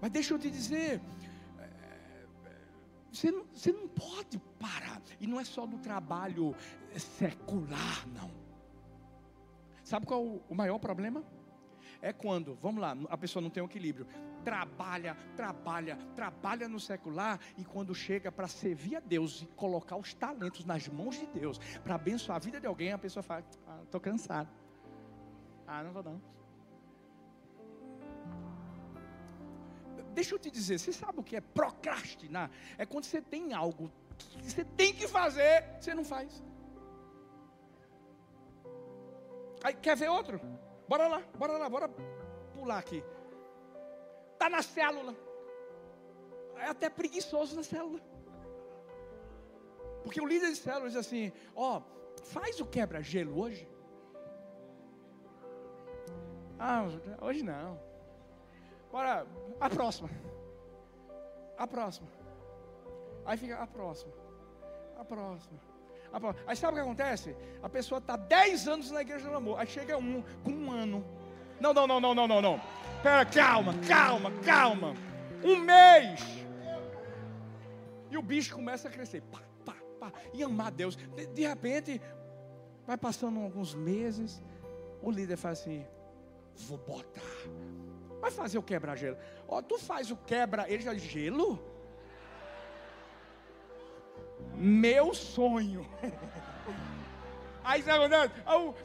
[0.00, 1.00] Mas deixa eu te dizer.
[3.14, 5.00] Você não, você não pode parar.
[5.20, 6.54] E não é só do trabalho
[6.96, 8.30] secular, não.
[9.84, 11.22] Sabe qual é o, o maior problema?
[12.02, 14.06] É quando, vamos lá, a pessoa não tem um equilíbrio.
[14.44, 20.12] Trabalha, trabalha, trabalha no secular e quando chega para servir a Deus e colocar os
[20.12, 23.80] talentos nas mãos de Deus, para abençoar a vida de alguém, a pessoa fala: ah,
[23.84, 24.48] estou cansado.
[25.66, 26.20] Ah, não vou não.
[30.14, 32.50] Deixa eu te dizer, você sabe o que é procrastinar?
[32.78, 36.42] É quando você tem algo que você tem que fazer, você não faz.
[39.64, 40.40] Aí, quer ver outro?
[40.88, 41.88] Bora lá, bora lá, bora
[42.54, 43.02] pular aqui.
[44.32, 45.14] Está na célula.
[46.56, 48.00] É até preguiçoso na célula.
[50.02, 53.68] Porque o líder de célula diz assim: Ó, oh, faz o quebra-gelo hoje.
[56.58, 56.84] Ah,
[57.22, 57.80] hoje não.
[58.94, 59.26] Bora,
[59.60, 60.08] a próxima.
[61.58, 62.06] A próxima.
[63.26, 64.12] Aí fica a próxima.
[64.96, 65.58] A próxima.
[66.46, 67.36] Aí sabe o que acontece?
[67.60, 69.58] A pessoa está 10 anos na igreja do amor.
[69.58, 71.04] Aí chega um com um ano.
[71.58, 72.60] Não, não, não, não, não, não, não.
[73.02, 74.94] Pera, calma, calma, calma.
[75.42, 76.20] Um mês.
[78.12, 79.22] E o bicho começa a crescer.
[79.22, 80.12] Pá, pá, pá.
[80.32, 80.94] E amar Deus.
[80.94, 82.00] De, de repente,
[82.86, 84.40] vai passando alguns meses.
[85.02, 85.84] O líder faz assim:
[86.54, 87.22] vou botar.
[88.24, 89.18] Vai fazer o quebra-gelo.
[89.46, 91.62] Ó, tu faz o quebra, ele já gelo?
[94.54, 95.86] Meu sonho.
[97.66, 97.82] Aí,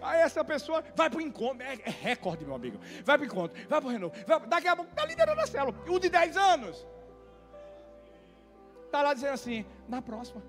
[0.01, 2.79] aí essa pessoa vai para o encontro, é, é, recorde, meu amigo.
[3.03, 4.15] Vai para o encontro, vai para o renovo.
[4.25, 5.77] Vai, daqui a pouco está liderando a célula.
[5.85, 6.87] O de 10 anos
[8.85, 10.41] está lá dizendo assim: na próxima.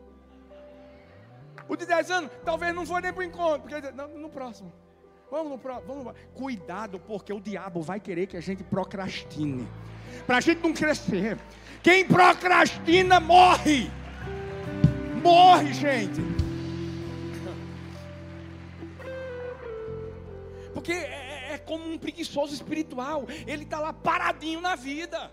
[1.69, 4.73] O de 10 anos, talvez não foi nem para o encontro, porque no próximo.
[5.31, 5.81] Vamos no.
[5.87, 9.67] Vamos, cuidado, porque o diabo vai querer que a gente procrastine.
[10.27, 11.39] Para a gente não crescer.
[11.83, 13.91] Quem procrastina morre
[15.21, 16.21] morre, gente.
[20.73, 25.31] Porque é, é, é como um preguiçoso espiritual, ele está lá paradinho na vida.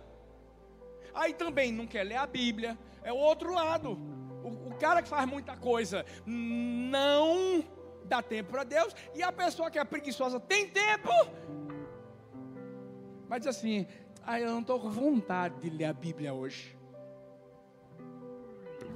[1.13, 3.97] Aí também não quer ler a Bíblia, é o outro lado.
[4.43, 7.63] O, o cara que faz muita coisa não
[8.07, 11.11] dá tempo para Deus, e a pessoa que é preguiçosa tem tempo,
[13.27, 13.85] mas diz assim:
[14.23, 16.77] ah, eu não estou com vontade de ler a Bíblia hoje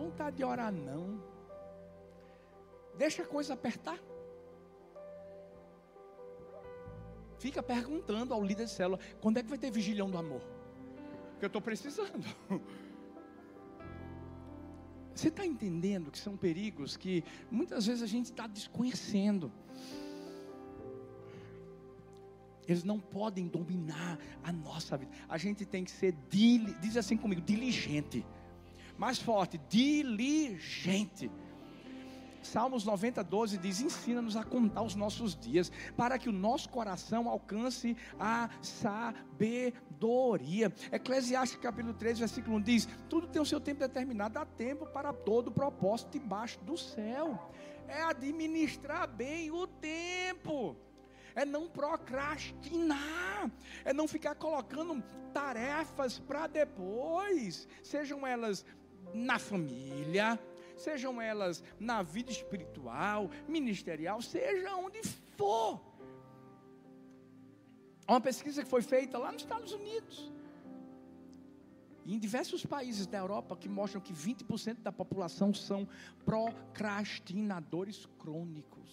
[0.02, 1.22] vontade de orar, não.
[2.98, 4.00] Deixa a coisa apertar.
[7.38, 10.42] Fica perguntando ao líder de célula: quando é que vai ter vigilhão do amor?
[11.32, 12.26] Porque eu estou precisando.
[15.22, 19.52] Você está entendendo que são perigos que muitas vezes a gente está desconhecendo.
[22.68, 25.12] Eles não podem dominar a nossa vida.
[25.30, 28.26] A gente tem que ser, diz assim comigo, diligente
[28.98, 31.30] mais forte, diligente.
[32.42, 37.30] Salmos 90, 12 diz: Ensina-nos a contar os nossos dias, para que o nosso coração
[37.30, 40.74] alcance a sabedoria.
[40.92, 45.14] Eclesiastes capítulo 3, versículo 1 diz: Tudo tem o seu tempo determinado, há tempo para
[45.14, 47.52] todo propósito debaixo do céu.
[47.88, 50.76] É administrar bem o tempo
[51.36, 53.50] é não procrastinar,
[53.86, 55.02] é não ficar colocando
[55.34, 58.66] tarefas para depois, sejam elas
[59.14, 60.40] na família,
[60.82, 65.02] sejam elas na vida espiritual, ministerial, seja onde
[65.38, 65.82] for.
[68.08, 70.32] Há uma pesquisa que foi feita lá nos Estados Unidos.
[72.06, 75.88] E em diversos países da Europa que mostram que 20% da população são
[76.26, 78.90] procrastinadores crônicos.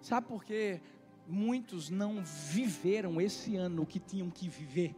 [0.00, 0.80] Sabe por quê?
[1.28, 4.96] Muitos não viveram esse ano o que tinham que viver.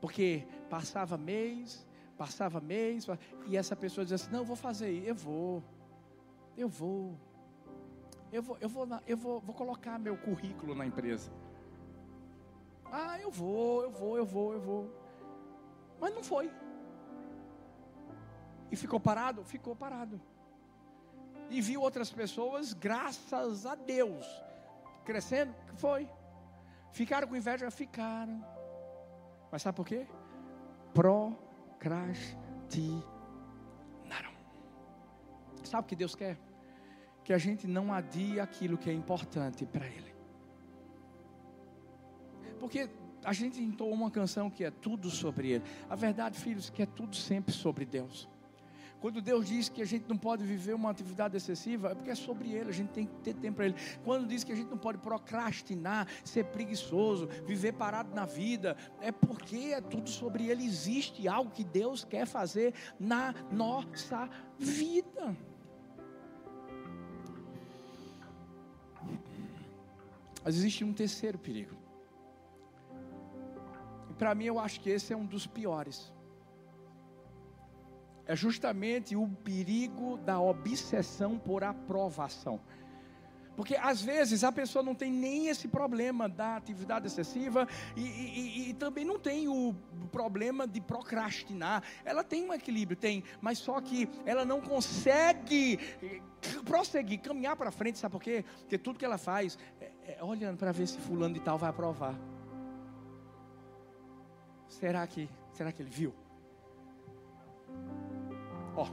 [0.00, 1.85] Porque passava mês,
[2.16, 3.06] Passava mês,
[3.46, 5.62] e essa pessoa dizia assim: Não, vou fazer, eu vou,
[6.56, 7.18] eu vou,
[8.32, 11.30] eu vou, eu vou, eu vou, vou colocar meu currículo na empresa.
[12.90, 14.90] Ah, eu vou, eu vou, eu vou, eu vou.
[16.00, 16.50] Mas não foi.
[18.70, 19.44] E ficou parado?
[19.44, 20.20] Ficou parado.
[21.50, 24.26] e viu outras pessoas, graças a Deus,
[25.04, 26.08] crescendo, foi.
[26.92, 27.70] Ficaram com inveja?
[27.70, 28.44] Ficaram.
[29.52, 30.06] Mas sabe por quê?
[31.78, 33.04] Procrastinaram.
[35.62, 36.38] Sabe o que Deus quer?
[37.22, 40.14] Que a gente não adie aquilo que é importante para Ele.
[42.58, 42.88] Porque
[43.24, 45.64] a gente entoou uma canção que é tudo sobre Ele.
[45.88, 48.28] A verdade, filhos, que é tudo sempre sobre Deus.
[49.06, 52.14] Quando Deus diz que a gente não pode viver uma atividade excessiva, é porque é
[52.16, 53.76] sobre Ele, a gente tem que ter tempo para Ele.
[54.02, 59.12] Quando diz que a gente não pode procrastinar, ser preguiçoso, viver parado na vida, é
[59.12, 60.64] porque é tudo sobre Ele.
[60.64, 64.28] Existe algo que Deus quer fazer na nossa
[64.58, 65.36] vida.
[70.42, 71.76] Mas existe um terceiro perigo.
[74.10, 76.15] E para mim eu acho que esse é um dos piores
[78.26, 82.60] é justamente o perigo da obsessão por aprovação.
[83.56, 87.66] Porque às vezes a pessoa não tem nem esse problema da atividade excessiva
[87.96, 89.74] e, e, e, também não tem o
[90.12, 91.82] problema de procrastinar.
[92.04, 95.78] Ela tem um equilíbrio, tem, mas só que ela não consegue
[96.66, 98.44] prosseguir, caminhar para frente, sabe por quê?
[98.60, 101.70] Porque tudo que ela faz é, é olhando para ver se fulano de tal vai
[101.70, 102.14] aprovar.
[104.68, 106.14] Será que, será que ele viu?
[108.76, 108.86] Ó.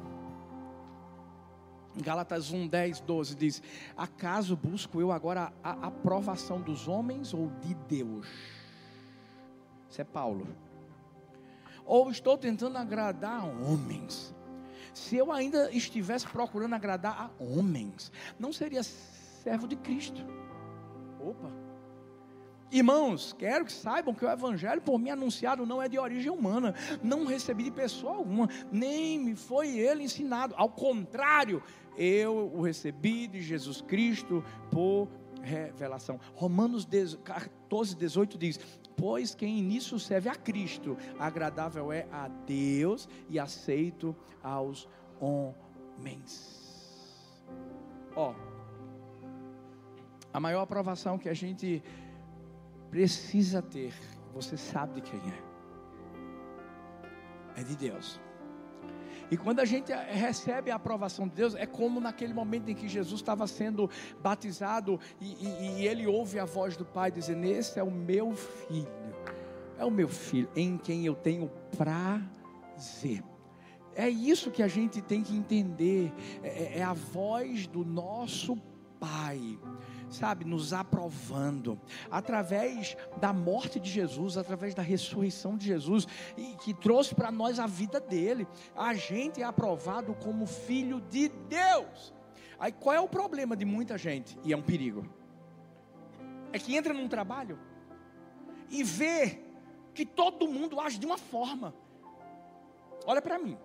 [2.02, 3.62] Gálatas 1, 10, 12 diz:
[3.96, 8.28] Acaso busco eu agora a aprovação dos homens ou de Deus?
[9.90, 10.48] Isso é Paulo.
[11.86, 14.34] Ou estou tentando agradar a homens?
[14.94, 20.22] Se eu ainda estivesse procurando agradar a homens, não seria servo de Cristo.
[21.20, 21.72] Opa.
[22.74, 26.74] Irmãos, quero que saibam que o evangelho por mim anunciado não é de origem humana,
[27.03, 30.55] não recebi de pessoa alguma, nem me foi ele ensinado.
[30.57, 31.61] Ao contrário,
[31.95, 35.07] eu o recebi de Jesus Cristo por
[35.43, 36.19] revelação.
[36.34, 36.88] Romanos
[37.24, 38.59] 14, 18 diz:
[38.97, 46.63] Pois quem nisso serve a Cristo, agradável é a Deus e aceito aos homens.
[48.15, 48.34] Ó,
[50.34, 51.84] a maior aprovação que a gente
[52.94, 53.91] precisa ter,
[54.36, 55.44] você sabe de quem é.
[57.60, 58.22] É de Deus.
[59.32, 62.88] E quando a gente recebe a aprovação de Deus, é como naquele momento em que
[62.88, 63.89] Jesus estava sendo
[64.22, 68.36] batizado e, e, e, ele ouve a voz do Pai dizendo: Esse é o meu
[68.36, 68.88] filho,
[69.80, 73.24] é o meu filho em quem eu tenho prazer.
[73.96, 76.14] É isso que a gente tem que entender,
[76.44, 78.56] é, é, é a voz do nosso
[79.00, 79.58] Pai
[80.16, 86.07] sabe, nos aprovando, através da morte de Jesus, através da ressurreição de Jesus,
[86.38, 88.47] e que trouxe para nós a vida dele.
[88.76, 92.14] A gente é aprovado como filho de Deus.
[92.59, 94.38] Aí qual é o problema de muita gente?
[94.43, 95.05] E é um perigo.
[96.51, 97.59] É que entra num trabalho
[98.70, 99.41] e vê
[99.93, 101.74] que todo mundo age de uma forma.
[103.05, 103.57] Olha para mim.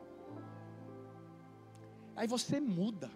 [2.16, 3.10] Aí você muda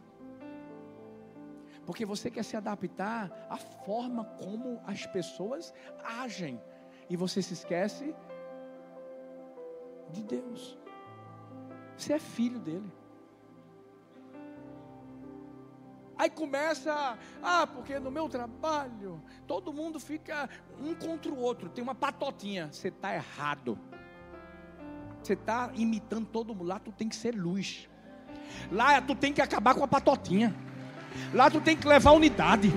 [1.87, 5.72] porque você quer se adaptar à forma como as pessoas
[6.05, 6.61] agem,
[7.09, 8.14] e você se esquece
[10.11, 10.78] de Deus.
[11.97, 12.91] Você é filho dele.
[16.16, 20.49] Aí começa, ah, porque no meu trabalho todo mundo fica
[20.80, 22.68] um contra o outro, tem uma patotinha.
[22.72, 23.78] Você está errado.
[25.22, 26.68] Você está imitando todo mundo.
[26.68, 27.89] Lá tu tem que ser luz.
[28.70, 30.55] Lá tu tem que acabar com a patotinha.
[31.33, 32.73] Lá tu tem que levar unidade.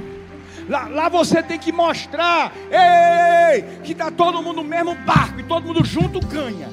[0.67, 5.43] Lá, lá você tem que mostrar ei, que está todo mundo no mesmo barco e
[5.43, 6.69] todo mundo junto ganha.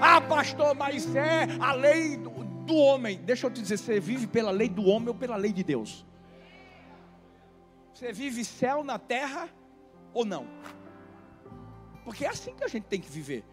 [0.00, 3.18] Ah, pastor, mas é a lei do, do homem.
[3.18, 6.04] Deixa eu te dizer, você vive pela lei do homem ou pela lei de Deus?
[7.92, 9.48] Você vive céu na terra
[10.12, 10.46] ou não?
[12.04, 13.44] Porque é assim que a gente tem que viver.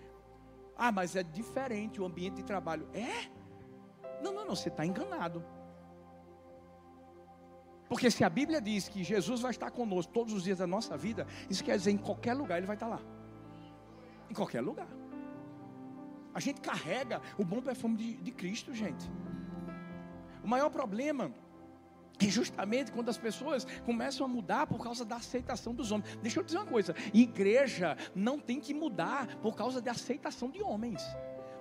[0.75, 2.89] Ah, mas é diferente o ambiente de trabalho.
[2.93, 3.29] É?
[4.21, 5.43] Não, não, não, você está enganado.
[7.91, 10.95] Porque se a Bíblia diz que Jesus vai estar conosco todos os dias da nossa
[10.95, 13.01] vida, isso quer dizer em qualquer lugar ele vai estar lá.
[14.29, 14.87] Em qualquer lugar.
[16.33, 19.11] A gente carrega o bom perfume de, de Cristo, gente.
[20.41, 21.33] O maior problema
[22.17, 26.17] é justamente quando as pessoas começam a mudar por causa da aceitação dos homens.
[26.21, 30.63] Deixa eu dizer uma coisa: igreja não tem que mudar por causa da aceitação de
[30.63, 31.01] homens.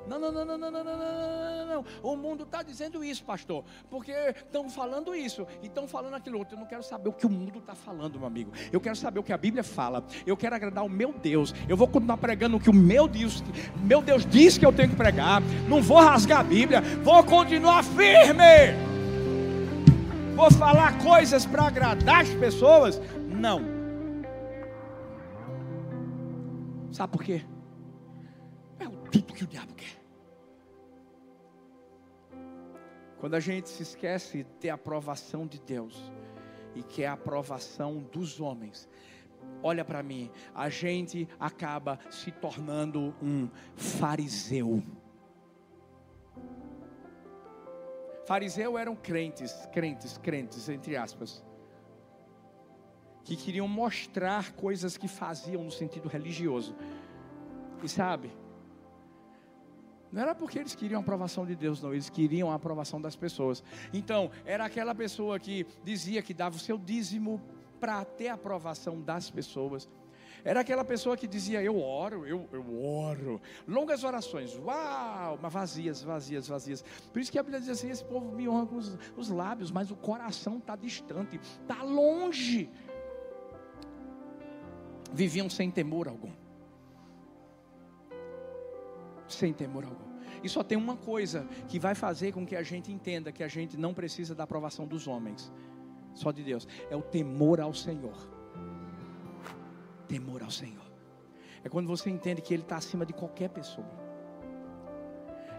[0.07, 1.85] Não, não, não, não, não, não, não, não, não.
[2.03, 6.57] O mundo está dizendo isso, pastor, porque estão falando isso e estão falando aquilo outro.
[6.57, 8.51] Eu não quero saber o que o mundo está falando, meu amigo.
[8.73, 10.05] Eu quero saber o que a Bíblia fala.
[10.27, 11.55] Eu quero agradar o meu Deus.
[11.69, 13.43] Eu vou continuar pregando o que o meu Deus,
[13.83, 15.43] meu Deus diz que eu tenho que pregar.
[15.69, 16.81] Não vou rasgar a Bíblia.
[17.03, 18.45] Vou continuar firme.
[20.35, 23.01] vou falar coisas para agradar as pessoas.
[23.29, 23.81] Não.
[26.91, 27.43] Sabe por quê?
[29.11, 30.01] Tudo que o diabo quer.
[33.19, 36.11] Quando a gente se esquece de ter a aprovação de Deus
[36.75, 38.89] e quer a aprovação dos homens,
[39.63, 44.83] olha para mim, a gente acaba se tornando um fariseu.
[48.25, 51.45] Fariseu eram crentes, crentes, crentes, entre aspas,
[53.25, 56.75] que queriam mostrar coisas que faziam no sentido religioso.
[57.83, 58.31] E sabe,
[60.13, 63.15] não era porque eles queriam a aprovação de Deus, não, eles queriam a aprovação das
[63.15, 63.63] pessoas.
[63.93, 67.41] Então, era aquela pessoa que dizia que dava o seu dízimo
[67.79, 69.89] para ter a aprovação das pessoas.
[70.45, 73.41] Era aquela pessoa que dizia: Eu oro, eu, eu oro.
[73.69, 76.85] Longas orações, uau, mas vazias, vazias, vazias.
[77.13, 79.71] Por isso que a Bíblia diz assim: Esse povo me honra com os, os lábios,
[79.71, 82.71] mas o coração está distante, está longe.
[85.13, 86.39] Viviam sem temor algum
[89.33, 90.11] sem temor algum.
[90.43, 93.49] E só tem uma coisa que vai fazer com que a gente entenda que a
[93.49, 95.53] gente não precisa da aprovação dos homens,
[96.14, 96.66] só de Deus.
[96.91, 98.16] É o temor ao Senhor.
[100.09, 100.91] Temor ao Senhor.
[101.62, 104.10] É quando você entende que Ele está acima de qualquer pessoa.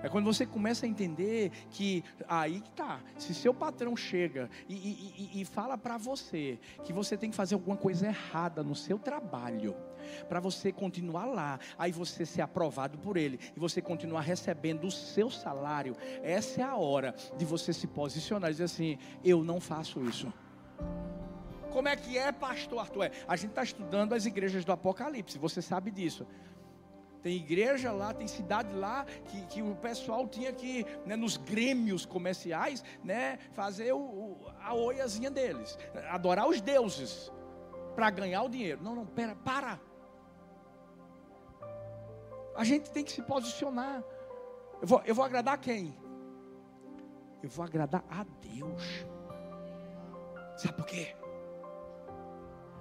[0.04, 3.00] É quando você começa a entender que aí tá.
[3.18, 7.36] Se seu patrão chega e, e, e, e fala para você que você tem que
[7.36, 9.76] fazer alguma coisa errada no seu trabalho,
[10.28, 14.92] para você continuar lá, aí você ser aprovado por ele e você continuar recebendo o
[14.92, 19.60] seu salário, essa é a hora de você se posicionar e dizer assim: eu não
[19.60, 20.32] faço isso.
[21.72, 23.06] Como é que é, pastor Arthur?
[23.06, 26.28] É, a gente está estudando as igrejas do Apocalipse, você sabe disso.
[27.22, 32.06] Tem igreja lá, tem cidade lá que, que o pessoal tinha que, né, nos grêmios
[32.06, 35.78] comerciais, né, fazer o, o, a oiazinha deles,
[36.10, 37.32] adorar os deuses
[37.96, 38.82] para ganhar o dinheiro.
[38.82, 39.80] Não, não, pera, para.
[42.56, 44.04] A gente tem que se posicionar.
[44.82, 45.96] Eu vou, eu vou agradar quem?
[47.44, 49.06] Eu vou agradar a Deus.
[50.58, 51.16] Sabe por quê?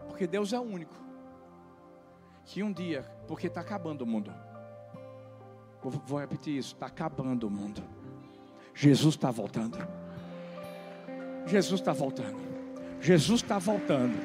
[0.09, 1.10] Porque Deus é único
[2.51, 4.33] que um dia, porque está acabando o mundo.
[5.81, 7.81] Vou, vou repetir isso: está acabando o mundo.
[8.75, 9.79] Jesus está voltando.
[11.47, 12.41] Jesus está voltando.
[13.01, 14.19] Jesus está voltando.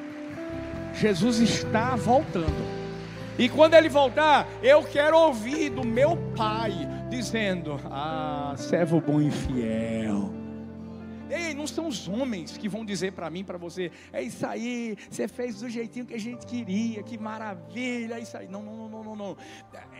[0.92, 2.76] Jesus está voltando.
[3.38, 6.72] E quando ele voltar, eu quero ouvir do meu Pai
[7.08, 10.45] dizendo: Ah, servo bom e fiel.
[11.30, 14.96] Ei, não são os homens que vão dizer para mim, para você, é isso aí,
[15.10, 18.48] você fez do jeitinho que a gente queria, que maravilha, é isso aí.
[18.48, 19.36] Não, não, não, não, não.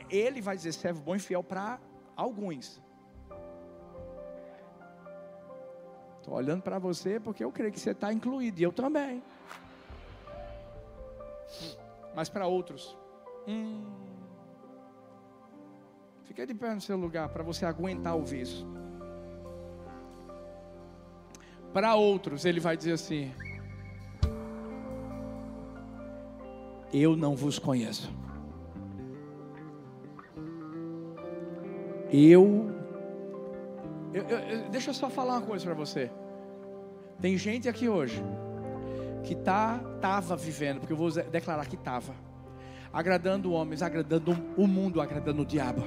[0.08, 1.80] Ele vai dizer servo bom e fiel para
[2.14, 2.80] alguns.
[6.18, 9.22] Estou olhando para você porque eu creio que você está incluído, e eu também.
[12.14, 12.96] Mas para outros,
[13.46, 13.84] hum,
[16.24, 18.75] fique de pé no seu lugar para você aguentar ouvir isso.
[21.76, 23.30] Para outros, ele vai dizer assim:
[26.90, 28.10] Eu não vos conheço.
[32.10, 32.70] Eu,
[34.14, 36.10] eu, eu, deixa eu só falar uma coisa para você.
[37.20, 38.24] Tem gente aqui hoje
[39.22, 42.14] que tá tava vivendo, porque eu vou declarar que tava
[42.90, 45.82] agradando homens, agradando o mundo, agradando o diabo.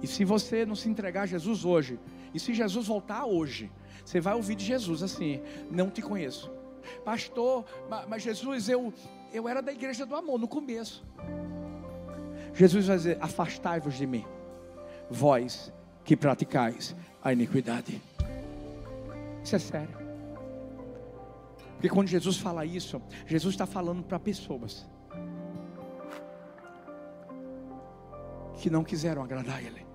[0.00, 1.98] E se você não se entregar a Jesus hoje,
[2.32, 3.70] e se Jesus voltar hoje,
[4.04, 6.50] você vai ouvir de Jesus assim: Não te conheço.
[7.04, 7.64] Pastor,
[8.08, 8.92] mas Jesus, eu,
[9.32, 11.04] eu era da igreja do amor no começo.
[12.54, 14.24] Jesus vai dizer: Afastai-vos de mim,
[15.10, 15.72] vós
[16.04, 18.00] que praticais a iniquidade.
[19.42, 19.98] Isso é sério.
[21.74, 24.88] Porque quando Jesus fala isso, Jesus está falando para pessoas
[28.58, 29.87] que não quiseram agradar Ele.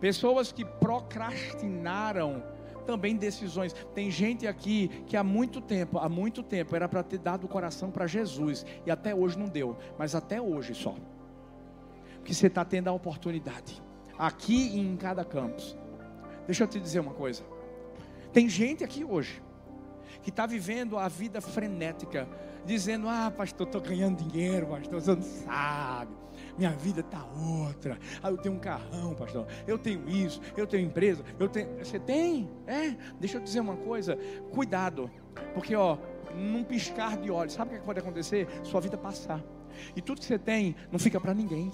[0.00, 2.42] Pessoas que procrastinaram
[2.86, 3.74] também decisões.
[3.94, 7.48] Tem gente aqui que há muito tempo, há muito tempo era para ter dado o
[7.48, 10.94] coração para Jesus e até hoje não deu, mas até hoje só.
[12.14, 13.82] Porque você está tendo a oportunidade
[14.18, 15.76] aqui e em cada campus.
[16.46, 17.42] Deixa eu te dizer uma coisa.
[18.32, 19.42] Tem gente aqui hoje
[20.22, 22.26] que está vivendo a vida frenética,
[22.64, 26.12] dizendo: Ah, pastor, estou ganhando dinheiro, pastor, você não sabe
[26.58, 27.98] minha vida está outra.
[28.20, 29.46] Ah, eu tenho um carrão, pastor.
[29.66, 31.78] Eu tenho isso, eu tenho empresa, eu tenho.
[31.78, 32.50] Você tem?
[32.66, 32.96] É?
[33.20, 34.18] Deixa eu dizer uma coisa.
[34.50, 35.08] Cuidado,
[35.54, 35.96] porque ó,
[36.34, 38.48] num piscar de olhos, sabe o que pode acontecer?
[38.64, 39.42] Sua vida passar.
[39.94, 41.70] E tudo que você tem não fica para ninguém.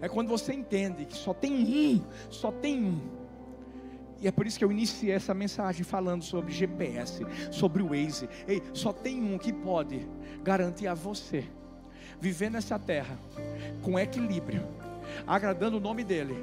[0.00, 3.00] É quando você entende que só tem um, só tem um.
[4.20, 8.28] E é por isso que eu iniciei essa mensagem falando sobre GPS, sobre o Waze.
[8.46, 10.06] Ei, só tem um que pode
[10.42, 11.44] garantir a você
[12.20, 13.18] viver nessa terra
[13.82, 14.62] com equilíbrio,
[15.26, 16.36] agradando o nome dele,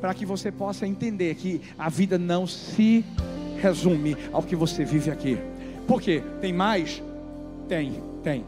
[0.00, 3.04] para que você possa entender que a vida não se
[3.60, 5.38] resume ao que você vive aqui.
[5.86, 6.22] Por quê?
[6.40, 7.02] Tem mais?
[7.68, 8.44] Tem, tem.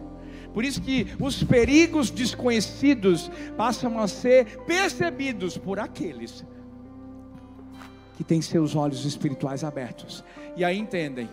[0.52, 6.44] Por isso que os perigos desconhecidos passam a ser percebidos por aqueles
[8.16, 10.24] que têm seus olhos espirituais abertos.
[10.56, 11.28] E aí entendem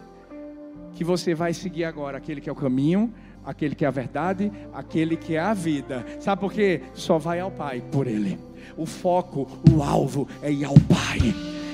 [0.96, 3.14] que você vai seguir agora aquele que é o caminho,
[3.46, 6.06] aquele que é a verdade, aquele que é a vida.
[6.20, 6.82] Sabe por quê?
[6.94, 8.39] Só vai ao Pai por ele.
[8.78, 11.20] O foco, o alvo é ir ao Pai.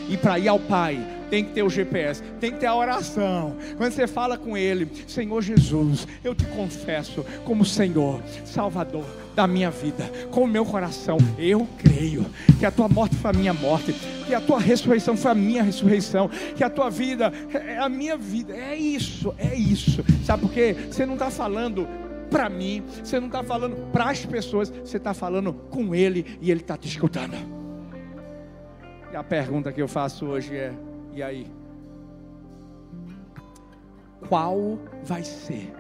[0.10, 0.98] E para ir ao Pai,
[1.30, 3.56] tem que ter o GPS, tem que ter a oração.
[3.78, 9.06] Quando você fala com Ele, Senhor Jesus, eu te confesso como Senhor, Salvador
[9.38, 12.26] da minha vida, com o meu coração, eu creio
[12.58, 13.94] que a tua morte foi a minha morte,
[14.26, 18.18] que a tua ressurreição foi a minha ressurreição, que a tua vida é a minha
[18.18, 18.56] vida.
[18.56, 20.04] É isso, é isso.
[20.26, 20.76] Sabe por quê?
[20.90, 21.88] Você não está falando
[22.32, 26.50] para mim, você não está falando para as pessoas, você está falando com Ele e
[26.50, 27.36] Ele está te escutando.
[29.12, 30.74] E a pergunta que eu faço hoje é:
[31.18, 31.52] e aí?
[34.30, 35.74] Qual vai ser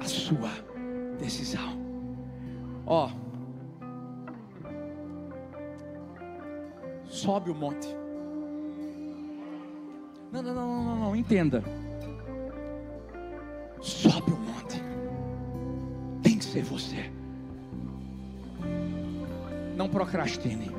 [0.00, 0.50] a sua
[1.18, 1.78] decisão?
[2.86, 3.10] Ó,
[7.04, 7.88] sobe o monte.
[10.32, 11.62] Não, não, não, não, não, entenda.
[13.82, 14.82] Sobe o monte.
[16.22, 17.10] Tem que ser você.
[19.76, 20.70] Não procrastine.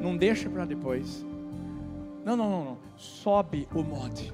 [0.00, 1.29] Não deixe para depois.
[2.24, 2.78] Não, não, não, não.
[2.96, 4.32] Sobe o monte.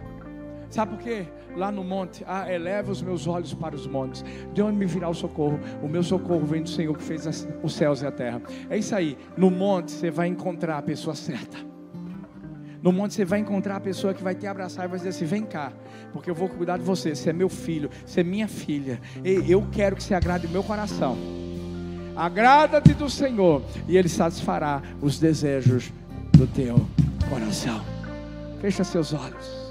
[0.69, 1.27] Sabe por quê?
[1.57, 4.25] Lá no monte, ah, eleva os meus olhos para os montes.
[4.53, 5.59] De onde me virá o socorro?
[5.83, 8.43] O meu socorro vem do Senhor que fez as, os céus e a terra.
[8.69, 9.17] É isso aí.
[9.37, 11.57] No monte você vai encontrar a pessoa certa.
[12.83, 15.25] No monte você vai encontrar a pessoa que vai te abraçar e vai dizer assim:
[15.25, 15.73] vem cá,
[16.13, 17.15] porque eu vou cuidar de você.
[17.15, 19.01] Você é meu filho, você é minha filha.
[19.25, 21.17] E eu quero que você agrade o meu coração.
[22.15, 25.93] Agrada-te do Senhor, e Ele satisfará os desejos
[26.37, 26.87] do teu
[27.31, 27.83] coração.
[28.61, 29.66] Fecha seus olhos.